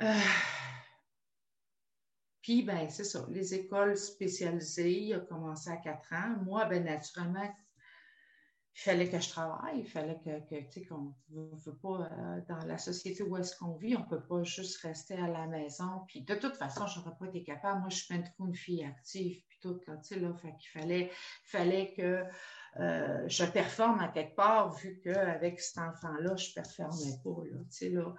Euh, 0.00 0.14
puis, 2.40 2.62
ben, 2.62 2.88
c'est 2.88 3.04
ça. 3.04 3.26
Les 3.30 3.52
écoles 3.54 3.96
spécialisées, 3.96 4.92
il 4.92 5.14
a 5.14 5.20
commencé 5.20 5.70
à 5.70 5.76
quatre 5.76 6.12
ans. 6.12 6.36
Moi, 6.44 6.64
ben, 6.66 6.84
naturellement, 6.84 7.52
il 8.74 8.80
fallait 8.80 9.08
que 9.08 9.20
je 9.20 9.28
travaille, 9.28 9.80
il 9.80 9.86
fallait 9.86 10.18
que, 10.24 10.40
tu 10.48 10.70
sais, 10.70 10.86
qu'on 10.86 11.14
ne 11.30 11.56
veut 11.56 11.76
pas, 11.76 12.08
euh, 12.12 12.40
dans 12.48 12.64
la 12.66 12.78
société 12.78 13.22
où 13.22 13.36
est-ce 13.36 13.56
qu'on 13.56 13.74
vit, 13.74 13.96
on 13.96 14.00
ne 14.00 14.04
peut 14.04 14.22
pas 14.22 14.42
juste 14.44 14.80
rester 14.82 15.14
à 15.14 15.26
la 15.26 15.46
maison. 15.46 16.02
Puis 16.06 16.22
de 16.22 16.34
toute 16.34 16.56
façon, 16.56 16.86
je 16.86 16.98
n'aurais 16.98 17.16
pas 17.18 17.26
été 17.26 17.42
capable. 17.42 17.80
Moi, 17.80 17.88
je 17.90 17.96
suis 17.96 18.22
trop 18.22 18.46
une 18.46 18.54
fille 18.54 18.84
active, 18.84 19.42
tout, 19.60 19.80
là, 19.86 19.96
tu 19.96 20.14
sais, 20.14 20.20
là, 20.20 20.32
fait 20.34 20.54
fallait, 20.72 21.10
fallait 21.44 21.92
que 21.92 22.24
euh, 22.78 23.28
je 23.28 23.44
performe 23.44 24.00
à 24.00 24.08
quelque 24.08 24.36
part, 24.36 24.72
vu 24.72 25.00
qu'avec 25.02 25.60
cet 25.60 25.78
enfant-là, 25.78 26.36
je 26.36 26.50
ne 26.50 26.54
performais 26.54 27.18
pas, 27.22 27.44
là, 27.50 27.58
tu 27.58 27.76
sais, 27.76 27.88
là. 27.90 28.14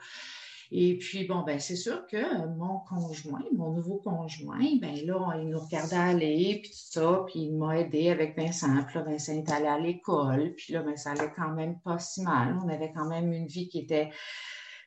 Et 0.73 0.97
puis, 0.97 1.25
bon, 1.25 1.43
ben 1.43 1.59
c'est 1.59 1.75
sûr 1.75 2.07
que 2.07 2.47
mon 2.47 2.79
conjoint, 2.79 3.43
mon 3.53 3.71
nouveau 3.71 3.97
conjoint, 3.97 4.77
ben 4.79 4.95
là, 5.05 5.33
il 5.41 5.49
nous 5.49 5.59
regardait 5.59 5.97
aller, 5.97 6.59
puis 6.63 6.71
tout 6.71 6.99
ça, 6.99 7.25
puis 7.27 7.41
il 7.41 7.57
m'a 7.57 7.79
aidé 7.79 8.09
avec 8.09 8.37
Vincent. 8.37 8.81
Puis 8.87 8.95
là, 8.97 9.03
Vincent 9.03 9.33
est 9.33 9.51
allé 9.51 9.67
à 9.67 9.77
l'école, 9.77 10.53
puis 10.55 10.71
là, 10.71 10.81
ben, 10.81 10.95
ça 10.95 11.11
allait 11.11 11.33
quand 11.35 11.51
même 11.51 11.77
pas 11.79 11.99
si 11.99 12.21
mal. 12.21 12.57
On 12.63 12.69
avait 12.69 12.93
quand 12.93 13.07
même 13.07 13.33
une 13.33 13.47
vie 13.47 13.67
qui 13.67 13.79
était 13.79 14.11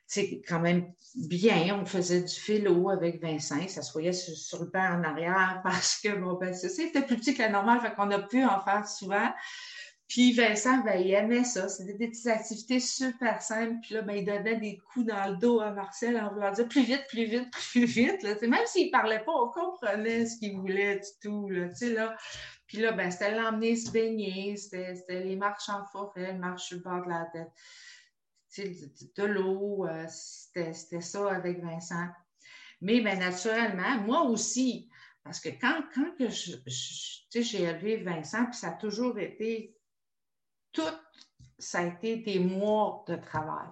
c'est 0.07 0.43
quand 0.47 0.61
même 0.61 0.93
bien. 1.15 1.79
On 1.81 1.87
faisait 1.87 2.23
du 2.23 2.35
philo 2.35 2.91
avec 2.91 3.23
Vincent. 3.23 3.67
Ça 3.69 3.83
se 3.83 3.93
voyait 3.93 4.13
sur, 4.13 4.61
le 4.61 4.71
banc 4.71 5.01
en 5.01 5.03
arrière 5.03 5.61
parce 5.65 5.99
que, 6.01 6.17
bon, 6.17 6.35
ben, 6.35 6.55
c'était 6.55 7.03
plus 7.03 7.17
petit 7.17 7.35
que 7.35 7.43
la 7.43 7.51
normale, 7.51 7.81
fait 7.81 7.95
qu'on 7.95 8.11
a 8.11 8.21
pu 8.21 8.45
en 8.45 8.61
faire 8.61 8.87
souvent. 8.87 9.33
Puis 10.15 10.31
Vincent, 10.31 10.79
ben, 10.85 11.01
il 11.01 11.11
aimait 11.11 11.43
ça. 11.43 11.69
C'était 11.69 11.95
des 11.95 12.07
petites 12.07 12.29
activités 12.29 12.79
super 12.79 13.43
simples. 13.43 13.81
Puis 13.83 13.95
là, 13.95 14.03
ben, 14.03 14.15
il 14.15 14.25
donnait 14.25 14.61
des 14.61 14.79
coups 14.79 15.07
dans 15.07 15.29
le 15.29 15.37
dos 15.39 15.59
à 15.59 15.73
Marcel 15.73 16.17
en 16.17 16.33
voulant 16.33 16.53
dire 16.53 16.69
plus 16.69 16.85
vite, 16.85 17.05
plus 17.09 17.25
vite, 17.25 17.51
plus 17.51 17.85
vite. 17.85 18.23
Même 18.23 18.65
s'il 18.67 18.87
ne 18.87 18.91
parlait 18.93 19.25
pas, 19.25 19.33
on 19.33 19.49
comprenait 19.49 20.27
ce 20.27 20.39
qu'il 20.39 20.57
voulait 20.57 21.01
du 21.01 21.09
tout. 21.21 21.49
Là. 21.49 21.67
Là. 21.81 22.17
Puis 22.69 22.79
là, 22.79 22.93
ben, 22.93 23.11
c'était 23.11 23.35
l'emmener 23.35 23.75
se 23.75 23.91
baigner, 23.91 24.57
c'était 24.57 24.95
les 25.09 25.35
marches 25.35 25.69
en 25.69 25.85
forêt, 25.87 26.31
les 26.31 26.39
marches 26.39 26.67
sur 26.67 26.77
le 26.77 26.85
bord 26.85 27.05
de 27.05 27.09
la 27.09 27.27
tête. 27.33 27.51
De, 29.17 29.25
l'eau, 29.25 29.85
euh, 29.85 30.07
c'était 30.09 31.01
ça 31.01 31.29
avec 31.29 31.61
Vincent. 31.61 32.07
Mais 32.81 33.01
ben, 33.01 33.19
naturellement, 33.19 33.99
moi 34.03 34.23
aussi, 34.23 34.89
parce 35.25 35.41
que 35.41 35.49
quand, 35.49 35.83
quand 35.93 36.13
que 36.17 36.29
j'ai 36.29 37.63
élevé 37.63 37.97
Vincent, 37.97 38.45
puis 38.45 38.55
ça 38.55 38.69
a 38.69 38.73
toujours 38.75 39.19
été 39.19 39.74
tout, 40.75 40.83
ça 41.59 41.79
a 41.79 41.87
été 41.87 42.17
des 42.17 42.41
mois 42.41 43.05
de 43.09 43.17
travail 43.17 43.69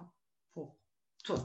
pour 0.51 0.75
tout. 1.23 1.39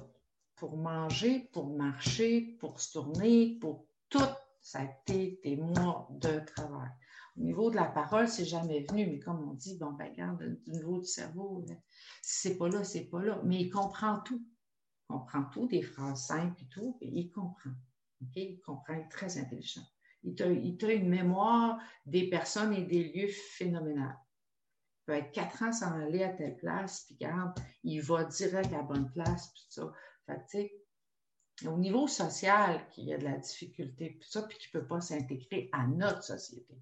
Pour 0.57 0.77
manger, 0.77 1.51
pour 1.53 1.77
marcher, 1.77 2.57
pour 2.59 2.81
se 2.81 2.93
tourner, 2.93 3.59
pour 3.61 3.87
tout, 4.09 4.19
ça 4.61 4.81
a 4.81 4.85
été 4.85 5.41
des 5.45 5.57
mois 5.57 6.09
de 6.11 6.41
travail. 6.41 6.91
Au 7.37 7.41
niveau 7.43 7.71
de 7.71 7.77
la 7.77 7.85
parole, 7.85 8.29
c'est 8.29 8.45
jamais 8.45 8.85
venu, 8.89 9.07
mais 9.07 9.21
comme 9.21 9.49
on 9.49 9.55
dit, 9.55 9.77
bon, 9.79 9.93
ben, 9.93 10.11
regarde, 10.11 10.59
au 10.67 10.71
niveau 10.71 10.99
du 10.99 11.07
cerveau, 11.07 11.65
si 12.23 12.49
c'est 12.49 12.59
pas 12.59 12.69
là, 12.69 12.83
c'est 12.83 13.05
pas 13.05 13.23
là. 13.23 13.41
Mais 13.45 13.61
il 13.61 13.71
comprend 13.71 14.21
tout. 14.21 14.45
Il 15.11 15.15
comprend 15.15 15.45
tout, 15.45 15.69
des 15.69 15.83
phrases 15.83 16.27
simples 16.27 16.61
et 16.63 16.69
tout, 16.69 16.99
et 17.01 17.09
il 17.09 17.31
comprend. 17.31 17.71
Il 18.35 18.61
comprend, 18.61 18.95
il 18.95 19.01
est 19.01 19.09
très 19.09 19.39
intelligent. 19.39 19.87
Il 20.25 20.43
a, 20.43 20.47
une 20.47 21.09
mémoire 21.09 21.79
des 22.05 22.29
personnes 22.29 22.75
et 22.75 22.83
des 22.83 23.13
lieux 23.13 23.29
phénoménales 23.29 24.19
peut 25.09 25.15
être 25.15 25.33
quatre 25.33 25.63
ans 25.63 25.73
sans 25.73 25.99
aller 26.03 26.23
à 26.23 26.29
telle 26.29 26.57
place, 26.59 27.07
puis 27.07 27.17
regarde, 27.19 27.59
il 27.83 28.03
va 28.03 28.25
direct 28.25 28.71
à 28.75 28.77
la 28.77 28.83
bonne 28.83 29.11
place, 29.11 29.51
puis 29.55 29.67
ça. 29.71 29.91
Fait 30.51 30.71
au 31.67 31.79
niveau 31.79 32.07
social, 32.07 32.87
qu'il 32.91 33.05
y 33.05 33.15
a 33.15 33.19
de 33.19 33.25
la 33.25 33.39
difficulté, 33.39 34.19
puis 34.21 34.29
ça, 34.29 34.43
puis 34.43 34.59
qu'il 34.59 34.69
ne 34.75 34.81
peut 34.81 34.87
pas 34.87 35.01
s'intégrer 35.01 35.71
à 35.73 35.87
notre 35.87 36.23
société. 36.23 36.79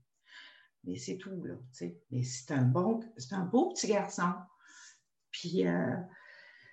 Mais 0.82 0.96
c'est 0.96 1.18
tout, 1.18 1.40
là, 1.44 1.54
tu 1.54 1.62
sais. 1.70 2.00
Mais 2.10 2.24
c'est 2.24 2.52
un 2.52 2.62
bon, 2.62 3.00
c'est 3.16 3.32
un 3.32 3.44
beau 3.44 3.70
petit 3.70 3.86
garçon. 3.86 4.32
Puis, 5.30 5.64
euh, 5.64 5.96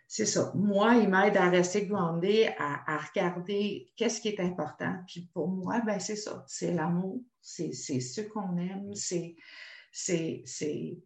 c'est 0.08 0.26
ça. 0.26 0.52
Moi, 0.56 0.96
il 0.96 1.08
m'aide 1.08 1.38
à 1.38 1.52
rester 1.52 1.86
groundé, 1.86 2.48
à, 2.58 2.96
à 2.96 2.98
regarder 2.98 3.94
qu'est-ce 3.96 4.22
qui 4.22 4.30
est 4.30 4.40
important. 4.40 4.96
Puis 5.08 5.30
pour 5.34 5.50
moi, 5.50 5.82
ben 5.82 6.00
c'est 6.00 6.16
ça. 6.16 6.44
C'est 6.48 6.74
l'amour. 6.74 7.22
C'est, 7.42 7.74
c'est 7.74 8.00
ce 8.00 8.22
qu'on 8.22 8.58
aime. 8.58 8.96
C'est, 8.96 9.36
c'est, 9.92 10.42
c'est, 10.46 10.98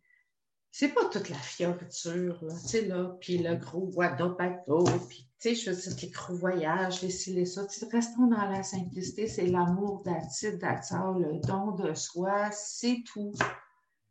c'est 0.79 0.93
pas 0.93 1.05
toute 1.05 1.29
la 1.29 1.39
fioriture, 1.39 2.37
là, 2.43 2.53
tu 2.61 2.67
sais, 2.67 2.85
là, 2.85 3.17
puis 3.19 3.39
le 3.39 3.55
gros 3.55 3.87
guadapato, 3.87 4.83
puis, 5.09 5.27
tu 5.41 5.55
sais, 5.55 5.55
je 5.55 5.71
veux 5.71 5.75
dire, 5.75 6.03
les 6.03 6.09
gros 6.09 6.35
voyages, 6.35 7.01
les 7.01 7.09
ci, 7.09 7.33
les 7.33 7.47
ça, 7.47 7.65
restons 7.91 8.27
dans 8.27 8.47
la 8.47 8.61
simplicité, 8.61 9.25
c'est 9.25 9.47
l'amour 9.47 10.03
d'attitude, 10.03 10.59
d'attitude, 10.59 11.17
le 11.17 11.39
don 11.47 11.71
de 11.71 11.95
soi, 11.95 12.51
c'est 12.51 13.01
tout, 13.11 13.33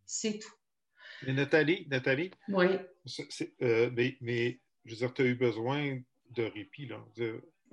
c'est 0.06 0.40
tout. 0.40 0.54
Mais 1.24 1.34
Nathalie, 1.34 1.86
Nathalie? 1.88 2.32
Oui. 2.48 2.66
Euh, 3.62 3.90
mais, 3.94 4.16
mais, 4.20 4.60
je 4.86 4.90
veux 4.90 4.96
dire, 4.96 5.14
tu 5.14 5.22
as 5.22 5.26
eu 5.26 5.36
besoin 5.36 6.00
de 6.30 6.42
répit, 6.46 6.88
là. 6.88 6.98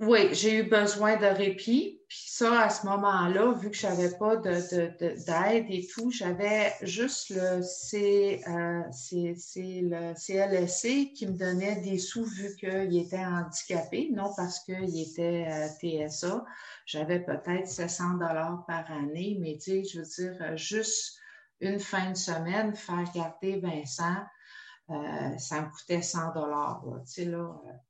Oui, 0.00 0.34
j'ai 0.34 0.58
eu 0.58 0.62
besoin 0.64 1.16
de 1.16 1.26
répit. 1.26 2.00
Puis 2.08 2.24
ça, 2.26 2.62
à 2.62 2.70
ce 2.70 2.84
moment-là, 2.86 3.52
vu 3.52 3.70
que 3.70 3.76
je 3.76 3.86
n'avais 3.86 4.10
pas 4.16 4.36
d'aide 4.36 4.96
de, 5.00 5.72
et 5.72 5.86
tout, 5.86 6.10
j'avais 6.10 6.72
juste 6.82 7.30
le, 7.30 7.62
C, 7.62 8.40
euh, 8.46 8.82
le 9.12 10.14
CLSC 10.14 11.12
qui 11.14 11.26
me 11.26 11.38
donnait 11.38 11.80
des 11.80 11.98
sous 11.98 12.24
vu 12.24 12.54
qu'il 12.56 12.98
était 12.98 13.24
handicapé, 13.24 14.10
non 14.12 14.32
parce 14.36 14.60
qu'il 14.60 15.00
était 15.00 15.46
euh, 15.48 16.08
TSA. 16.08 16.44
J'avais 16.86 17.20
peut-être 17.20 17.68
700 17.68 18.14
dollars 18.14 18.64
par 18.66 18.90
année, 18.92 19.38
mais 19.40 19.58
tu 19.58 19.84
je 19.84 20.00
veux 20.00 20.04
dire, 20.04 20.56
juste 20.56 21.18
une 21.60 21.80
fin 21.80 22.10
de 22.10 22.16
semaine, 22.16 22.74
faire 22.74 23.04
garder 23.14 23.60
Vincent, 23.60 24.22
euh, 24.90 25.38
ça 25.38 25.62
me 25.62 25.70
coûtait 25.70 26.02
100 26.02 26.34
dollars 26.34 26.84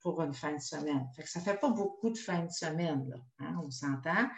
pour 0.01 0.23
une 0.23 0.33
fin 0.33 0.53
de 0.53 0.61
semaine. 0.61 1.09
Ça 1.25 1.41
ne 1.41 1.45
fait 1.45 1.59
pas 1.59 1.71
beaucoup 1.71 2.11
de 2.11 2.17
fins 2.17 2.45
de 2.45 2.53
semaine, 2.53 3.13
hein, 3.41 3.57
on 3.65 3.71
s'entend. 3.71 4.29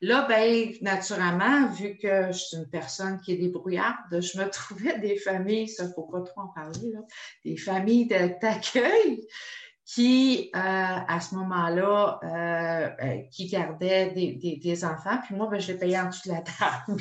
Là, 0.00 0.26
ben, 0.26 0.72
naturellement, 0.80 1.68
vu 1.68 1.98
que 1.98 2.28
je 2.28 2.38
suis 2.38 2.56
une 2.56 2.70
personne 2.70 3.20
qui 3.20 3.32
est 3.32 3.36
débrouillarde, 3.36 3.98
je 4.10 4.38
me 4.38 4.48
trouvais 4.50 4.98
des 4.98 5.16
familles, 5.18 5.68
ça 5.68 5.86
ne 5.86 5.92
faut 5.92 6.04
pas 6.04 6.22
trop 6.22 6.40
en 6.40 6.48
parler, 6.48 6.92
des 7.44 7.58
familles 7.58 8.06
d'accueil 8.06 9.26
qui, 9.88 10.50
euh, 10.54 10.58
à 10.60 11.18
ce 11.18 11.34
moment-là, 11.36 12.20
euh, 12.22 12.90
euh, 13.02 13.22
qui 13.30 13.46
gardait 13.46 14.10
des, 14.10 14.84
enfants. 14.84 15.18
Puis 15.24 15.34
moi, 15.34 15.48
ben, 15.50 15.58
je 15.58 15.72
les 15.72 15.78
payais 15.78 15.98
en 15.98 16.08
dessous 16.08 16.28
de 16.28 16.34
la 16.34 16.42
table. 16.42 17.00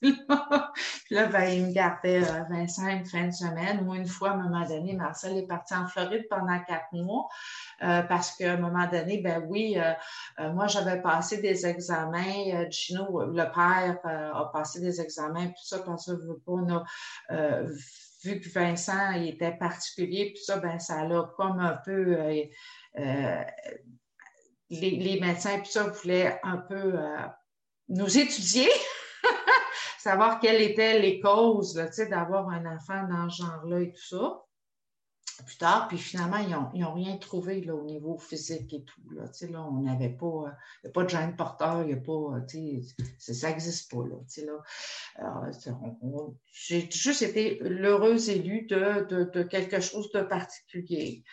puis 0.02 1.16
là, 1.16 1.26
ben, 1.28 1.44
il 1.44 1.66
me 1.68 1.72
gardait 1.72 2.20
25 2.20 3.06
fin 3.06 3.26
de 3.26 3.32
semaine. 3.32 3.86
Moi, 3.86 3.96
une 3.96 4.06
fois, 4.06 4.32
à 4.32 4.34
un 4.34 4.36
moment 4.36 4.66
donné, 4.66 4.92
Marcel 4.92 5.38
est 5.38 5.46
parti 5.46 5.74
en 5.74 5.86
Floride 5.86 6.26
pendant 6.28 6.58
quatre 6.68 6.92
mois. 6.92 7.26
parce 7.80 8.36
qu'à 8.36 8.52
un 8.52 8.58
moment 8.58 8.86
donné, 8.86 9.22
ben 9.22 9.42
oui, 9.48 9.78
moi, 10.38 10.66
j'avais 10.66 11.00
passé 11.00 11.38
des 11.40 11.66
examens. 11.66 12.68
Gino, 12.68 13.24
le 13.24 13.44
père, 13.50 13.96
a 14.04 14.52
passé 14.52 14.80
des 14.80 15.00
examens, 15.00 15.46
tout 15.46 15.64
ça, 15.64 15.78
veut 15.78 16.38
pas, 16.44 16.52
on 16.52 16.68
a 16.68 16.84
vu 18.22 18.40
que 18.40 18.48
Vincent 18.48 19.12
était 19.12 19.56
particulier, 19.56 20.32
puis 20.34 20.42
ça, 20.42 20.58
ben, 20.58 20.78
ça 20.78 21.04
l'a 21.04 21.30
comme 21.36 21.58
un 21.58 21.78
peu. 21.84 22.16
Euh, 22.18 22.44
euh, 22.98 23.42
les, 24.70 25.18
médecins, 25.20 25.58
puis 25.58 25.70
ça, 25.70 25.84
voulaient 25.84 26.38
un 26.44 26.58
peu 26.58 26.94
euh, 26.94 27.26
nous 27.88 28.18
étudier, 28.18 28.68
savoir 29.98 30.38
quelles 30.38 30.62
étaient 30.62 31.00
les 31.00 31.20
causes 31.20 31.74
d'avoir 32.08 32.48
un 32.50 32.76
enfant 32.76 33.02
dans 33.08 33.28
ce 33.28 33.42
genre-là 33.42 33.80
et 33.80 33.92
tout 33.92 34.16
ça 34.16 34.42
plus 35.44 35.56
tard. 35.56 35.88
Puis 35.88 35.98
finalement, 35.98 36.38
ils 36.74 36.80
n'ont 36.80 36.94
rien 36.94 37.16
trouvé 37.16 37.60
là, 37.62 37.74
au 37.74 37.84
niveau 37.84 38.18
physique 38.18 38.72
et 38.72 38.82
tout. 38.82 39.00
Là, 39.12 39.24
là 39.50 39.62
on 39.62 39.82
n'avait 39.82 40.10
pas, 40.10 40.44
il 40.82 40.86
n'y 40.86 40.90
a 40.90 40.92
pas 40.92 41.04
de 41.04 41.08
gène 41.08 41.36
porteur, 41.36 41.80
a 41.80 41.96
pas, 41.96 42.40
ça 43.18 43.48
n'existe 43.48 43.90
pas. 43.90 44.04
Là. 44.06 44.16
J'ai 46.52 46.90
juste 46.90 47.22
été 47.22 47.58
l'heureuse 47.62 48.28
élue 48.28 48.66
de, 48.66 49.06
de, 49.32 49.42
quelque 49.42 49.80
chose 49.80 50.10
de 50.12 50.22
particulier. 50.22 51.24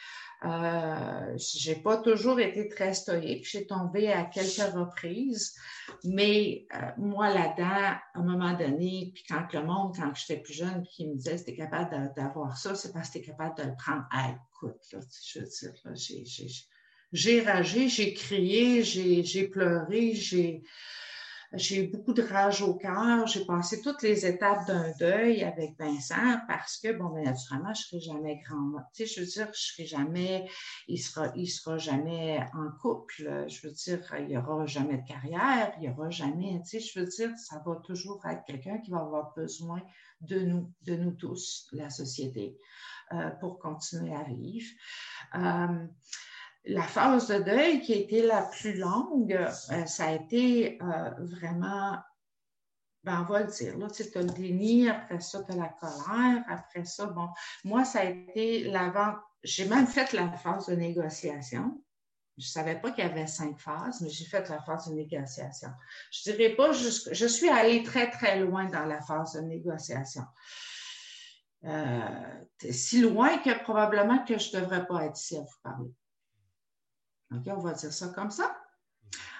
Euh, 0.45 1.35
j'ai 1.37 1.75
pas 1.75 1.97
toujours 1.97 2.39
été 2.39 2.67
très 2.67 2.93
stoïque. 2.93 3.47
J'ai 3.49 3.65
tombé 3.65 4.11
à 4.11 4.23
quelques 4.23 4.71
reprises, 4.71 5.55
mais 6.03 6.67
euh, 6.75 6.91
moi 6.97 7.33
là-dedans, 7.33 7.65
à 7.65 8.01
un 8.13 8.23
moment 8.23 8.53
donné, 8.53 9.11
puis 9.15 9.23
quand 9.27 9.51
le 9.53 9.63
monde, 9.63 9.95
quand 9.95 10.13
j'étais 10.13 10.39
plus 10.39 10.53
jeune, 10.53 10.83
qui 10.83 11.07
me 11.07 11.15
disait 11.15 11.37
c'était 11.37 11.55
capable 11.55 12.13
d'avoir 12.15 12.55
ça, 12.55 12.75
c'est 12.75 12.93
parce 12.93 13.09
que 13.09 13.13
tu 13.13 13.19
es 13.19 13.27
capable 13.27 13.57
de 13.57 13.63
le 13.63 13.75
prendre 13.75 14.05
à 14.11 14.29
écoute. 14.29 14.79
Là, 14.93 14.99
je 15.25 15.39
veux 15.39 15.45
dire, 15.45 15.73
j'ai 17.13 17.41
ragé, 17.41 17.89
j'ai 17.89 18.13
crié, 18.13 18.83
j'ai 18.83 19.47
pleuré, 19.47 20.13
j'ai 20.13 20.61
j'ai 21.53 21.83
eu 21.83 21.87
beaucoup 21.87 22.13
de 22.13 22.21
rage 22.21 22.61
au 22.61 22.75
cœur. 22.75 23.25
J'ai 23.27 23.45
passé 23.45 23.81
toutes 23.81 24.01
les 24.01 24.25
étapes 24.25 24.67
d'un 24.67 24.91
deuil 24.99 25.43
avec 25.43 25.77
Vincent 25.79 26.39
parce 26.47 26.77
que, 26.77 26.91
bon, 26.91 27.09
bien, 27.09 27.23
naturellement, 27.23 27.73
je 27.73 27.81
ne 27.81 27.99
serai 27.99 27.99
jamais 27.99 28.41
grand. 28.45 28.73
Tu 28.93 29.05
sais, 29.05 29.13
je 29.13 29.19
veux 29.21 29.27
dire, 29.27 29.47
je 29.53 29.59
serai 29.59 29.85
jamais, 29.85 30.49
il 30.87 30.97
sera, 30.97 31.31
il 31.35 31.47
sera 31.47 31.77
jamais 31.77 32.39
en 32.53 32.69
couple. 32.81 33.45
Je 33.47 33.67
veux 33.67 33.73
dire, 33.73 33.99
il 34.19 34.27
n'y 34.27 34.37
aura 34.37 34.65
jamais 34.65 34.97
de 34.97 35.07
carrière, 35.07 35.71
il 35.77 35.81
n'y 35.81 35.89
aura 35.89 36.09
jamais, 36.09 36.61
tu 36.63 36.69
sais, 36.69 36.79
je 36.79 36.99
veux 36.99 37.05
dire, 37.05 37.31
ça 37.37 37.61
va 37.65 37.75
toujours 37.77 38.25
être 38.25 38.43
quelqu'un 38.45 38.79
qui 38.79 38.91
va 38.91 38.99
avoir 38.99 39.33
besoin 39.35 39.81
de 40.21 40.39
nous, 40.39 40.73
de 40.83 40.95
nous 40.95 41.11
tous, 41.11 41.67
la 41.71 41.89
société, 41.89 42.57
euh, 43.13 43.29
pour 43.39 43.59
continuer 43.59 44.13
à 44.13 44.23
vivre. 44.23 44.69
Euh, 45.35 45.87
la 46.67 46.83
phase 46.83 47.27
de 47.27 47.39
deuil 47.39 47.81
qui 47.81 47.93
a 47.93 47.97
été 47.97 48.21
la 48.21 48.43
plus 48.43 48.77
longue, 48.77 49.33
euh, 49.33 49.85
ça 49.85 50.07
a 50.07 50.11
été 50.13 50.77
euh, 50.81 51.11
vraiment, 51.19 51.97
ben, 53.03 53.21
on 53.21 53.31
va 53.31 53.41
le 53.41 53.47
dire, 53.47 53.77
là, 53.77 53.87
tu 53.89 54.03
as 54.03 54.21
le 54.21 54.29
déni, 54.29 54.89
après 54.89 55.21
ça, 55.21 55.43
tu 55.43 55.53
as 55.53 55.55
la 55.55 55.69
colère, 55.69 56.43
après 56.47 56.83
ça, 56.83 57.05
bon, 57.05 57.29
moi, 57.63 57.85
ça 57.85 58.01
a 58.01 58.03
été 58.05 58.65
l'avant, 58.65 59.15
j'ai 59.43 59.67
même 59.67 59.87
fait 59.87 60.11
la 60.13 60.31
phase 60.33 60.67
de 60.67 60.75
négociation. 60.75 61.81
Je 62.37 62.45
ne 62.45 62.49
savais 62.49 62.79
pas 62.79 62.91
qu'il 62.91 63.03
y 63.03 63.07
avait 63.07 63.25
cinq 63.25 63.57
phases, 63.59 64.01
mais 64.01 64.09
j'ai 64.09 64.25
fait 64.25 64.47
la 64.49 64.61
phase 64.61 64.89
de 64.89 64.93
négociation. 64.93 65.69
Je 66.11 66.31
dirais 66.31 66.55
pas, 66.55 66.71
juste, 66.71 67.11
je 67.13 67.25
suis 67.25 67.49
allée 67.49 67.81
très, 67.81 68.11
très 68.11 68.39
loin 68.39 68.65
dans 68.65 68.85
la 68.85 69.01
phase 69.01 69.33
de 69.33 69.41
négociation. 69.41 70.23
Euh, 71.63 72.43
si 72.69 73.01
loin 73.01 73.39
que 73.39 73.63
probablement 73.63 74.23
que 74.23 74.37
je 74.37 74.55
ne 74.55 74.61
devrais 74.61 74.85
pas 74.85 75.05
être 75.05 75.19
ici 75.19 75.37
à 75.37 75.41
vous 75.41 75.59
parler. 75.63 75.91
OK, 77.33 77.43
on 77.47 77.59
va 77.59 77.73
dire 77.73 77.93
ça 77.93 78.07
comme 78.09 78.31
ça. 78.31 78.55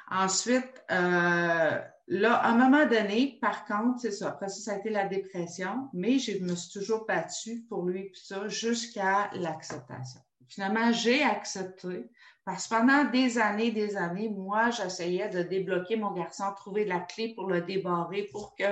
Ensuite, 0.10 0.84
euh, 0.92 1.80
là, 2.08 2.34
à 2.36 2.50
un 2.50 2.58
moment 2.58 2.86
donné, 2.86 3.38
par 3.42 3.66
contre, 3.66 4.02
c'est 4.02 4.12
ça. 4.12 4.30
Après 4.30 4.50
ça, 4.50 4.62
ça 4.62 4.74
a 4.74 4.80
été 4.80 4.90
la 4.90 5.08
dépression, 5.08 5.90
mais 5.94 6.20
je 6.20 6.38
me 6.44 6.56
suis 6.56 6.80
toujours 6.80 7.06
battue 7.06 7.66
pour 7.68 7.84
lui, 7.86 8.10
puis 8.10 8.22
ça, 8.24 8.48
jusqu'à 8.48 9.30
l'acceptation. 9.34 10.22
Finalement, 10.48 10.94
j'ai 10.94 11.24
accepté 11.24 12.10
parce 12.46 12.68
que 12.68 12.76
pendant 12.76 13.04
des 13.12 13.38
années, 13.40 13.72
des 13.72 13.98
années, 13.98 14.30
moi, 14.30 14.70
j'essayais 14.70 15.28
de 15.28 15.44
débloquer 15.44 15.98
mon 15.98 16.12
garçon, 16.12 16.46
trouver 16.56 16.86
la 16.86 17.02
clé 17.02 17.34
pour 17.36 17.48
le 17.48 17.62
débarrer 17.62 18.30
pour 18.32 18.56
que 18.56 18.64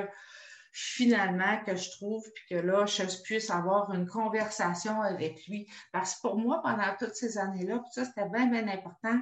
finalement 0.77 1.63
que 1.65 1.77
je 1.77 1.89
trouve, 1.91 2.29
puis 2.33 2.43
que 2.49 2.61
là, 2.61 2.85
je 2.85 3.03
puisse 3.23 3.49
avoir 3.49 3.93
une 3.93 4.05
conversation 4.05 5.01
avec 5.01 5.47
lui. 5.47 5.71
Parce 5.93 6.15
que 6.15 6.21
pour 6.27 6.37
moi, 6.37 6.61
pendant 6.61 6.93
toutes 6.99 7.15
ces 7.15 7.37
années-là, 7.37 7.81
ça, 7.91 8.03
c'était 8.03 8.27
bien, 8.27 8.47
bien 8.47 8.67
important. 8.67 9.17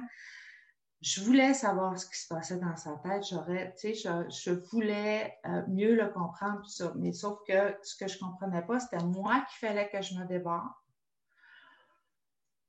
Je 1.00 1.22
voulais 1.22 1.54
savoir 1.54 1.96
ce 1.96 2.06
qui 2.06 2.18
se 2.18 2.26
passait 2.26 2.56
dans 2.56 2.74
sa 2.74 2.96
tête. 2.96 3.24
J'aurais, 3.30 3.72
tu 3.78 3.94
sais, 3.94 4.26
je, 4.28 4.50
voulais 4.72 5.38
euh, 5.46 5.62
mieux 5.68 5.94
le 5.94 6.08
comprendre, 6.08 6.68
ça. 6.68 6.92
Mais 6.96 7.12
sauf 7.12 7.38
que 7.46 7.76
ce 7.84 7.94
que 7.94 8.08
je 8.08 8.16
ne 8.16 8.30
comprenais 8.30 8.62
pas, 8.62 8.80
c'était 8.80 9.04
moi 9.04 9.46
qu'il 9.48 9.68
fallait 9.68 9.88
que 9.90 10.02
je 10.02 10.14
me 10.14 10.24
débarque, 10.24 10.74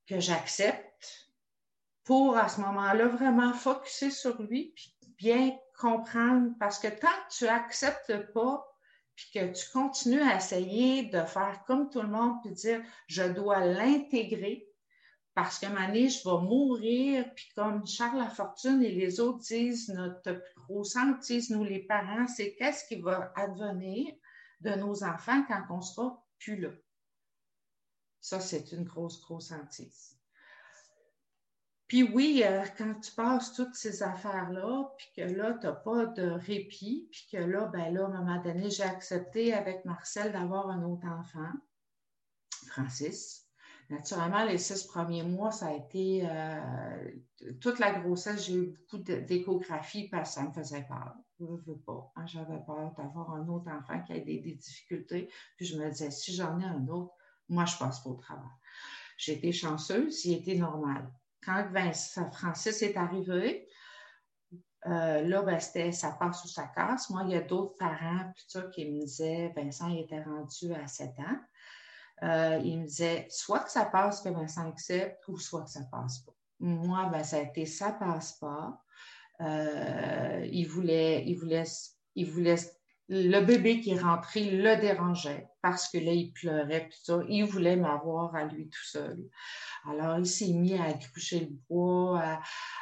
que 0.06 0.20
j'accepte 0.20 1.32
pour 2.04 2.38
à 2.38 2.50
ce 2.50 2.62
moment-là 2.62 3.08
vraiment 3.08 3.52
focuser 3.52 4.12
sur 4.12 4.40
lui, 4.44 4.74
puis 4.76 4.96
bien 5.18 5.58
comprendre. 5.80 6.52
Parce 6.60 6.78
que 6.78 6.90
tant 6.90 7.08
que 7.08 7.36
tu 7.36 7.46
n'acceptes 7.46 8.32
pas 8.32 8.64
puis 9.16 9.28
que 9.34 9.54
tu 9.54 9.72
continues 9.72 10.22
à 10.22 10.38
essayer 10.38 11.04
de 11.04 11.22
faire 11.24 11.64
comme 11.66 11.90
tout 11.90 12.02
le 12.02 12.08
monde, 12.08 12.38
puis 12.44 12.54
dire, 12.54 12.82
je 13.08 13.24
dois 13.24 13.66
l'intégrer 13.66 14.68
parce 15.36 15.60
que 15.60 15.66
année, 15.66 16.08
je 16.10 16.24
vais 16.24 16.42
mourir, 16.42 17.26
puis 17.36 17.50
comme 17.56 17.86
Charles 17.86 18.20
Lafortune 18.20 18.82
et 18.82 18.92
les 18.92 19.20
autres 19.20 19.40
disent, 19.40 19.90
notre 19.90 20.32
plus 20.32 20.62
gros 20.62 20.84
disent 21.22 21.50
nous 21.50 21.66
les 21.66 21.80
parents, 21.80 22.26
c'est 22.28 22.56
qu'est-ce 22.56 22.88
qui 22.88 23.02
va 23.02 23.34
advenir 23.36 24.14
de 24.62 24.72
nos 24.72 25.04
enfants 25.04 25.44
quand 25.48 25.62
on 25.70 25.82
sera 25.82 26.26
plus 26.40 26.58
là. 26.58 26.70
Ça, 28.22 28.40
c'est 28.40 28.72
une 28.72 28.86
grosse, 28.86 29.22
grosse 29.22 29.52
hantise. 29.52 30.15
Puis 31.88 32.02
oui, 32.02 32.42
euh, 32.44 32.64
quand 32.78 33.00
tu 33.00 33.12
passes 33.12 33.54
toutes 33.54 33.76
ces 33.76 34.02
affaires-là, 34.02 34.90
puis 34.98 35.08
que 35.16 35.22
là, 35.22 35.54
tu 35.54 35.68
n'as 35.68 35.74
pas 35.74 36.08
de 36.08 36.32
répit, 36.32 37.08
puis 37.12 37.28
que 37.32 37.38
là, 37.38 37.68
ben 37.68 37.94
là, 37.94 38.06
à 38.06 38.08
un 38.08 38.24
moment 38.24 38.42
donné, 38.42 38.72
j'ai 38.72 38.84
accepté 38.84 39.54
avec 39.54 39.86
Marcel 39.86 40.32
d'avoir 40.32 40.70
un 40.70 40.84
autre 40.84 41.08
enfant, 41.08 41.52
Francis. 42.68 43.44
Naturellement, 43.92 44.46
les 44.46 44.58
six 44.58 44.84
premiers 44.86 45.22
mois, 45.22 45.52
ça 45.52 45.68
a 45.68 45.74
été 45.74 46.28
euh, 46.28 47.12
toute 47.62 47.78
la 47.78 48.00
grossesse, 48.00 48.48
j'ai 48.48 48.56
eu 48.56 48.66
beaucoup 48.66 49.04
d'échographie 49.04 50.10
parce 50.10 50.30
que 50.30 50.42
ça 50.42 50.48
me 50.48 50.54
faisait 50.54 50.88
peur. 50.88 51.14
Je 51.40 51.46
veux 51.46 51.78
pas. 51.86 52.12
Hein, 52.16 52.26
j'avais 52.26 52.64
peur 52.66 52.96
d'avoir 52.98 53.36
un 53.36 53.48
autre 53.48 53.70
enfant 53.70 54.02
qui 54.02 54.14
a 54.14 54.20
des, 54.20 54.40
des, 54.40 54.56
difficultés. 54.56 55.30
Puis 55.56 55.68
je 55.68 55.78
me 55.78 55.88
disais, 55.92 56.10
si 56.10 56.34
j'en 56.34 56.60
ai 56.60 56.66
un 56.66 56.88
autre, 56.88 57.14
moi, 57.48 57.66
je 57.66 57.78
passe 57.78 58.00
pas 58.00 58.10
au 58.10 58.16
travail. 58.16 58.50
J'ai 59.18 59.34
été 59.34 59.52
chanceuse, 59.52 60.26
il 60.26 60.34
était 60.34 60.56
normal 60.56 61.08
quand 61.46 61.68
Vincent 61.72 62.30
Francis 62.32 62.82
est 62.82 62.98
arrivé, 62.98 63.68
euh, 64.88 65.22
là, 65.22 65.42
ben, 65.42 65.60
c'était 65.60 65.92
ça 65.92 66.12
passe 66.12 66.44
ou 66.44 66.48
ça 66.48 66.68
casse. 66.68 67.10
Moi, 67.10 67.24
il 67.26 67.32
y 67.32 67.36
a 67.36 67.42
d'autres 67.42 67.76
parents 67.78 68.32
qui 68.74 68.86
me 68.86 69.02
disaient 69.02 69.52
Vincent 69.56 69.90
il 69.90 70.02
était 70.02 70.22
rendu 70.22 70.74
à 70.74 70.88
7 70.88 71.10
ans. 71.20 71.40
Euh, 72.24 72.62
il 72.64 72.82
me 72.82 72.86
disait 72.86 73.28
soit 73.30 73.60
que 73.60 73.72
ça 73.72 73.86
passe, 73.86 74.22
que 74.22 74.30
Vincent 74.30 74.70
accepte, 74.70 75.28
ou 75.28 75.38
soit 75.38 75.64
que 75.64 75.70
ça 75.70 75.84
passe 75.92 76.20
pas. 76.20 76.34
Moi, 76.60 77.10
ben, 77.12 77.24
ça 77.24 77.38
a 77.38 77.42
été 77.42 77.66
ça 77.66 77.92
passe 77.92 78.34
pas. 78.34 78.80
Euh, 79.42 80.48
il 80.52 80.66
voulait, 80.68 81.26
il 81.26 81.36
voulait, 81.36 81.66
il 82.16 82.30
voulait 82.30 82.56
le 83.08 83.40
bébé 83.42 83.82
qui 83.82 83.92
est 83.92 84.00
rentré 84.00 84.50
le 84.50 84.78
dérangeait 84.78 85.48
parce 85.62 85.90
que 85.90 85.98
là, 85.98 86.12
il 86.12 86.32
pleurait, 86.32 86.88
puis 86.90 87.00
ça. 87.04 87.20
Il 87.30 87.46
voulait 87.46 87.76
m'avoir 87.76 88.36
à 88.36 88.46
lui 88.46 88.68
tout 88.68 88.84
seul. 88.86 89.18
Alors, 89.88 90.18
il 90.18 90.26
s'est 90.26 90.54
mis 90.54 90.76
à 90.76 90.92
crucher 90.94 91.42
le 91.42 91.56
bois, 91.70 92.40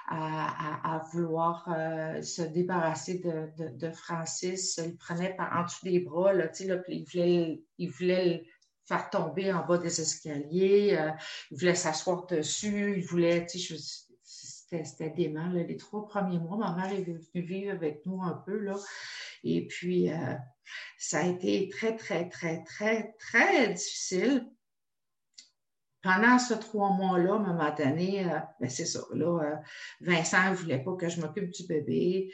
à, 0.10 1.02
vouloir 1.12 1.66
euh, 1.70 2.22
se 2.22 2.42
débarrasser 2.42 3.20
de, 3.20 3.92
Francis. 3.92 4.80
Il 4.84 4.98
prenait 4.98 5.36
par 5.36 5.58
en 5.58 5.64
dessous 5.64 5.86
des 5.86 6.00
bras, 6.00 6.34
là, 6.34 6.50
il 6.60 7.06
voulait, 7.06 7.62
il 7.78 7.90
voulait 7.90 8.26
le 8.26 8.44
faire 8.86 9.10
tomber 9.10 9.52
en 9.52 9.66
bas 9.66 9.78
des 9.78 10.02
escaliers. 10.02 10.98
Euh, 10.98 11.12
il 11.52 11.58
voulait 11.58 11.76
s'asseoir 11.76 12.26
dessus. 12.28 12.96
Il 12.98 13.06
voulait, 13.06 13.46
c'était 13.48 15.10
dément. 15.10 15.50
Les 15.50 15.78
trois 15.78 16.06
premiers 16.08 16.40
mois, 16.40 16.58
ma 16.58 16.76
mère 16.76 16.94
est 16.94 17.04
venue 17.04 17.46
vivre 17.46 17.72
avec 17.72 18.06
nous 18.06 18.22
un 18.22 18.42
peu. 18.46 18.58
Là. 18.58 18.76
Et 19.44 19.68
puis, 19.68 20.12
euh, 20.12 20.36
ça 20.98 21.20
a 21.20 21.28
été 21.28 21.70
très, 21.70 21.96
très, 21.96 22.30
très, 22.30 22.64
très, 22.64 23.14
très 23.20 23.74
difficile 23.74 24.50
pendant 26.02 26.38
ces 26.38 26.60
trois 26.60 26.92
mois-là, 26.92 27.34
à 27.34 27.36
un 27.36 27.40
moment 27.40 27.76
donné, 27.76 28.30
c'est 28.68 28.86
ça. 28.86 29.00
Là, 29.14 29.40
euh, 29.42 29.56
Vincent 30.02 30.50
ne 30.50 30.56
voulait 30.56 30.84
pas 30.84 30.96
que 30.98 31.08
je 31.08 31.22
m'occupe 31.22 31.50
du 31.50 31.66
bébé. 31.66 32.30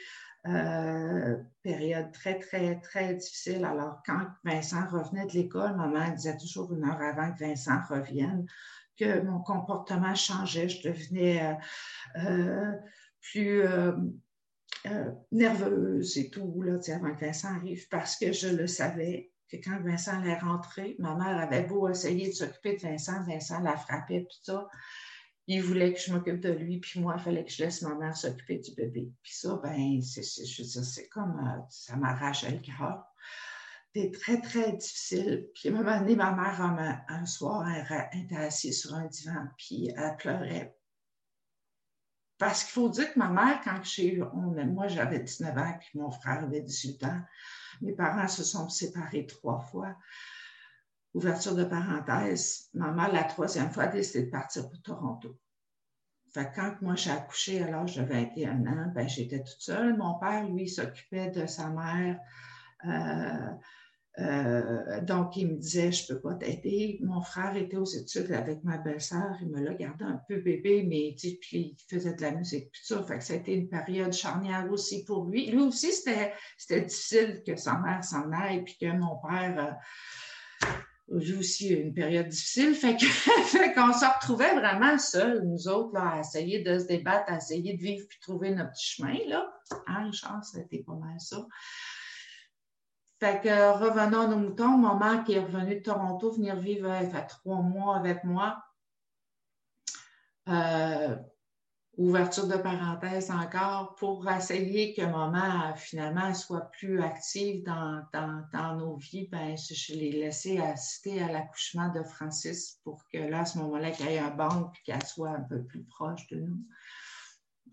Euh, 0.46 1.36
période 1.62 2.10
très, 2.10 2.40
très, 2.40 2.80
très 2.80 3.14
difficile. 3.14 3.64
Alors, 3.64 4.02
quand 4.04 4.26
Vincent 4.42 4.84
revenait 4.88 5.26
de 5.26 5.32
l'école, 5.34 5.76
maman 5.76 6.10
disait 6.10 6.36
toujours 6.36 6.72
une 6.72 6.84
heure 6.84 7.00
avant 7.00 7.32
que 7.32 7.44
Vincent 7.44 7.80
revienne 7.88 8.44
que 8.98 9.20
mon 9.20 9.38
comportement 9.40 10.16
changeait. 10.16 10.68
Je 10.68 10.88
devenais 10.88 11.56
plus 13.20 13.62
nerveuse 15.32 16.16
et 16.18 16.30
tout, 16.30 16.62
là, 16.62 16.78
avant 16.94 17.14
que 17.14 17.20
Vincent 17.24 17.54
arrive, 17.54 17.88
parce 17.88 18.16
que 18.16 18.32
je 18.32 18.48
le 18.48 18.66
savais 18.66 19.30
que 19.50 19.56
quand 19.56 19.80
Vincent 19.82 20.20
allait 20.20 20.38
rentrer, 20.38 20.96
ma 20.98 21.14
mère 21.14 21.38
avait 21.38 21.64
beau 21.64 21.88
essayer 21.88 22.28
de 22.28 22.32
s'occuper 22.32 22.76
de 22.76 22.82
Vincent, 22.82 23.22
Vincent 23.24 23.60
la 23.60 23.76
frappait, 23.76 24.22
tout 24.22 24.38
ça. 24.42 24.68
Il 25.46 25.62
voulait 25.62 25.92
que 25.92 25.98
je 25.98 26.12
m'occupe 26.12 26.40
de 26.40 26.52
lui, 26.52 26.78
puis 26.78 27.00
moi, 27.00 27.16
il 27.18 27.22
fallait 27.22 27.44
que 27.44 27.50
je 27.50 27.64
laisse 27.64 27.82
ma 27.82 27.96
mère 27.96 28.16
s'occuper 28.16 28.58
du 28.58 28.72
bébé. 28.74 29.12
Puis 29.22 29.32
ça, 29.34 29.60
ben, 29.62 30.00
c'est 30.00 31.08
comme, 31.08 31.40
euh, 31.40 31.60
ça 31.68 31.96
m'arrachait 31.96 32.52
le 32.52 32.58
cœur. 32.58 33.04
C'était 33.92 34.16
très, 34.16 34.40
très 34.40 34.72
difficile. 34.74 35.48
Puis 35.54 35.68
à 35.68 35.72
un 35.72 35.74
moment 35.74 35.98
donné, 35.98 36.14
ma 36.14 36.32
mère, 36.32 37.04
un 37.08 37.26
soir, 37.26 37.68
elle, 37.68 38.22
était 38.22 38.36
assise 38.36 38.80
sur 38.80 38.94
un 38.94 39.06
divan, 39.06 39.48
puis 39.58 39.90
elle 39.96 40.16
pleurait. 40.16 40.76
Parce 42.40 42.64
qu'il 42.64 42.72
faut 42.72 42.88
dire 42.88 43.12
que 43.12 43.18
ma 43.18 43.28
mère, 43.28 43.60
quand 43.62 43.84
j'ai, 43.84 44.16
moi 44.16 44.88
j'avais 44.88 45.20
19 45.20 45.58
ans, 45.58 45.74
puis 45.78 45.98
mon 45.98 46.10
frère 46.10 46.42
avait 46.42 46.62
18 46.62 47.04
ans, 47.04 47.20
mes 47.82 47.92
parents 47.92 48.28
se 48.28 48.42
sont 48.42 48.70
séparés 48.70 49.26
trois 49.26 49.60
fois. 49.60 49.94
Ouverture 51.12 51.54
de 51.54 51.64
parenthèse, 51.64 52.70
maman, 52.72 53.08
la 53.08 53.24
troisième 53.24 53.70
fois, 53.70 53.84
a 53.84 53.86
décidé 53.88 54.24
de 54.24 54.30
partir 54.30 54.70
pour 54.70 54.80
Toronto. 54.80 55.38
Fait 56.32 56.50
quand 56.54 56.76
moi 56.80 56.94
j'ai 56.94 57.10
accouché 57.10 57.62
à 57.62 57.70
l'âge 57.70 57.96
de 57.96 58.04
21 58.04 58.66
ans, 58.66 58.92
ben, 58.94 59.06
j'étais 59.06 59.42
toute 59.42 59.60
seule. 59.60 59.98
Mon 59.98 60.18
père, 60.18 60.48
lui, 60.48 60.66
s'occupait 60.66 61.30
de 61.30 61.44
sa 61.44 61.68
mère. 61.68 62.20
Euh, 62.86 63.50
euh, 64.18 65.00
donc, 65.02 65.36
il 65.36 65.48
me 65.48 65.56
disait, 65.56 65.92
je 65.92 66.02
ne 66.02 66.16
peux 66.16 66.20
pas 66.20 66.34
t'aider. 66.34 66.98
Mon 67.02 67.22
frère 67.22 67.56
était 67.56 67.76
aux 67.76 67.84
études 67.84 68.32
avec 68.32 68.62
ma 68.64 68.76
belle-sœur. 68.76 69.36
Il 69.40 69.48
me 69.48 69.60
l'a 69.60 69.74
gardé 69.74 70.04
un 70.04 70.20
peu 70.28 70.40
bébé, 70.40 70.82
mais 70.82 71.14
puis 71.40 71.76
il 71.78 71.84
faisait 71.88 72.14
de 72.14 72.22
la 72.22 72.32
musique, 72.32 72.70
puis 72.72 72.82
ça. 72.84 73.02
Fait 73.04 73.18
que 73.18 73.24
ça 73.24 73.34
a 73.34 73.36
été 73.36 73.54
une 73.54 73.68
période 73.68 74.12
charnière 74.12 74.66
aussi 74.70 75.04
pour 75.04 75.26
lui. 75.26 75.50
Lui 75.50 75.60
aussi, 75.60 75.92
c'était 75.92 76.34
difficile 76.82 77.42
que 77.46 77.56
sa 77.56 77.78
mère 77.78 78.02
s'en 78.02 78.30
aille, 78.32 78.64
puis 78.64 78.76
que 78.80 78.92
mon 78.92 79.16
père 79.26 79.76
euh, 80.68 80.72
a 81.16 81.38
aussi 81.38 81.68
une 81.68 81.94
période 81.94 82.28
difficile. 82.28 82.74
Fait 82.74 82.96
qu'on 83.74 83.92
se 83.92 84.04
retrouvait 84.04 84.54
vraiment 84.54 84.98
seuls, 84.98 85.44
nous 85.44 85.68
autres, 85.68 85.94
là, 85.94 86.14
à 86.16 86.20
essayer 86.20 86.62
de 86.62 86.78
se 86.78 86.86
débattre, 86.86 87.32
à 87.32 87.36
essayer 87.36 87.74
de 87.74 87.80
vivre, 87.80 88.06
puis 88.08 88.18
trouver 88.20 88.50
notre 88.50 88.78
chemin. 88.78 89.18
Là. 89.28 89.48
Hein, 89.86 90.06
Richard, 90.10 90.44
ça 90.44 90.58
a 90.58 90.62
été 90.62 90.82
pas 90.82 90.94
mal 90.94 91.18
ça. 91.18 91.46
Fait 93.20 93.42
que 93.42 93.72
revenons 93.78 94.22
à 94.22 94.26
nos 94.28 94.38
moutons, 94.38 94.78
maman 94.78 95.22
qui 95.22 95.34
est 95.34 95.40
revenue 95.40 95.76
de 95.76 95.82
Toronto, 95.82 96.32
venir 96.32 96.56
vivre, 96.56 96.90
elle 96.90 97.10
fait 97.10 97.26
trois 97.26 97.60
mois 97.60 97.96
avec 97.96 98.24
moi. 98.24 98.64
Euh, 100.48 101.16
ouverture 101.98 102.46
de 102.46 102.56
parenthèse 102.56 103.30
encore 103.30 103.94
pour 103.96 104.26
essayer 104.30 104.94
que 104.94 105.02
maman 105.02 105.74
finalement 105.76 106.32
soit 106.32 106.70
plus 106.70 107.02
active 107.02 107.62
dans, 107.62 108.76
nos 108.78 108.96
vies. 108.96 109.28
Ben, 109.30 109.54
je, 109.54 109.92
l'ai 109.92 110.12
laissé 110.12 110.58
assister 110.58 111.22
à 111.22 111.30
l'accouchement 111.30 111.90
de 111.90 112.02
Francis 112.02 112.80
pour 112.84 113.06
que 113.12 113.18
là, 113.18 113.40
à 113.40 113.44
ce 113.44 113.58
moment-là, 113.58 113.90
qu'elle 113.90 114.12
ait 114.12 114.18
un 114.18 114.30
banc 114.30 114.72
et 114.74 114.82
qu'elle 114.84 115.04
soit 115.04 115.28
un 115.28 115.42
peu 115.42 115.62
plus 115.62 115.84
proche 115.84 116.26
de 116.28 116.40
nous. 116.40 116.58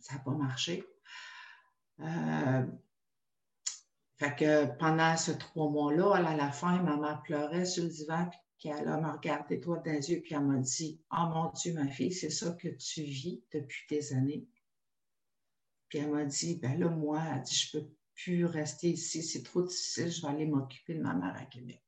Ça 0.02 0.16
n'a 0.16 0.20
pas 0.20 0.32
marché. 0.32 0.84
Euh, 2.02 2.66
fait 4.18 4.36
que 4.36 4.66
pendant 4.78 5.16
ces 5.16 5.38
trois 5.38 5.70
mois-là, 5.70 6.16
à 6.16 6.36
la 6.36 6.52
fin, 6.52 6.82
maman 6.82 7.18
pleurait 7.24 7.66
sur 7.66 7.84
le 7.84 7.90
divan, 7.90 8.28
puis 8.58 8.70
elle 8.70 8.86
m'a 8.86 9.12
regardé 9.12 9.60
toi 9.60 9.78
dans 9.78 9.92
les 9.92 10.10
yeux, 10.10 10.22
puis 10.22 10.34
elle 10.34 10.46
m'a 10.46 10.58
dit 10.58 11.00
Oh 11.12 11.28
mon 11.32 11.52
Dieu, 11.52 11.74
ma 11.74 11.88
fille, 11.88 12.12
c'est 12.12 12.32
ça 12.32 12.52
que 12.52 12.68
tu 12.70 13.04
vis 13.04 13.44
depuis 13.54 13.86
des 13.90 14.14
années. 14.14 14.48
Puis 15.90 16.00
elle 16.00 16.10
m'a 16.10 16.26
dit 16.26 16.56
Ben 16.56 16.80
là, 16.80 16.90
moi, 16.90 17.22
elle 17.32 17.44
dit, 17.44 17.56
je 17.56 17.78
peux 17.78 17.88
plus 18.16 18.46
rester 18.46 18.90
ici, 18.90 19.22
c'est 19.22 19.44
trop 19.44 19.62
difficile, 19.62 20.10
je 20.10 20.22
vais 20.24 20.30
aller 20.30 20.48
m'occuper 20.48 20.96
de 20.96 21.02
ma 21.02 21.14
mère 21.14 21.36
à 21.36 21.46
Québec. 21.46 21.84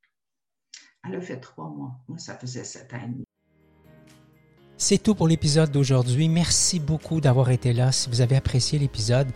Elle 1.03 1.15
a 1.15 1.21
fait 1.21 1.39
trois 1.39 1.69
mois. 1.69 1.99
Moi, 2.07 2.19
ça 2.19 2.37
faisait 2.37 2.63
sept 2.63 2.91
demi. 2.91 3.23
C'est 4.77 5.01
tout 5.01 5.15
pour 5.15 5.27
l'épisode 5.27 5.71
d'aujourd'hui. 5.71 6.29
Merci 6.29 6.79
beaucoup 6.79 7.21
d'avoir 7.21 7.49
été 7.49 7.73
là. 7.73 7.91
Si 7.91 8.09
vous 8.09 8.21
avez 8.21 8.35
apprécié 8.35 8.77
l'épisode, 8.77 9.27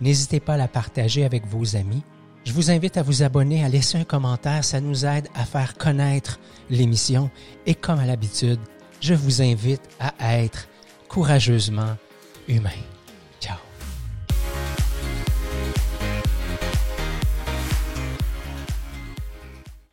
n'hésitez 0.00 0.40
pas 0.40 0.54
à 0.54 0.56
la 0.56 0.68
partager 0.68 1.24
avec 1.24 1.46
vos 1.46 1.76
amis. 1.76 2.02
Je 2.50 2.54
vous 2.56 2.72
invite 2.72 2.96
à 2.96 3.04
vous 3.04 3.22
abonner, 3.22 3.64
à 3.64 3.68
laisser 3.68 3.96
un 3.96 4.02
commentaire, 4.02 4.64
ça 4.64 4.80
nous 4.80 5.06
aide 5.06 5.28
à 5.36 5.44
faire 5.44 5.78
connaître 5.78 6.40
l'émission 6.68 7.30
et 7.64 7.76
comme 7.76 8.00
à 8.00 8.06
l'habitude, 8.06 8.58
je 9.00 9.14
vous 9.14 9.40
invite 9.40 9.82
à 10.00 10.36
être 10.36 10.66
courageusement 11.06 11.96
humain. 12.48 12.70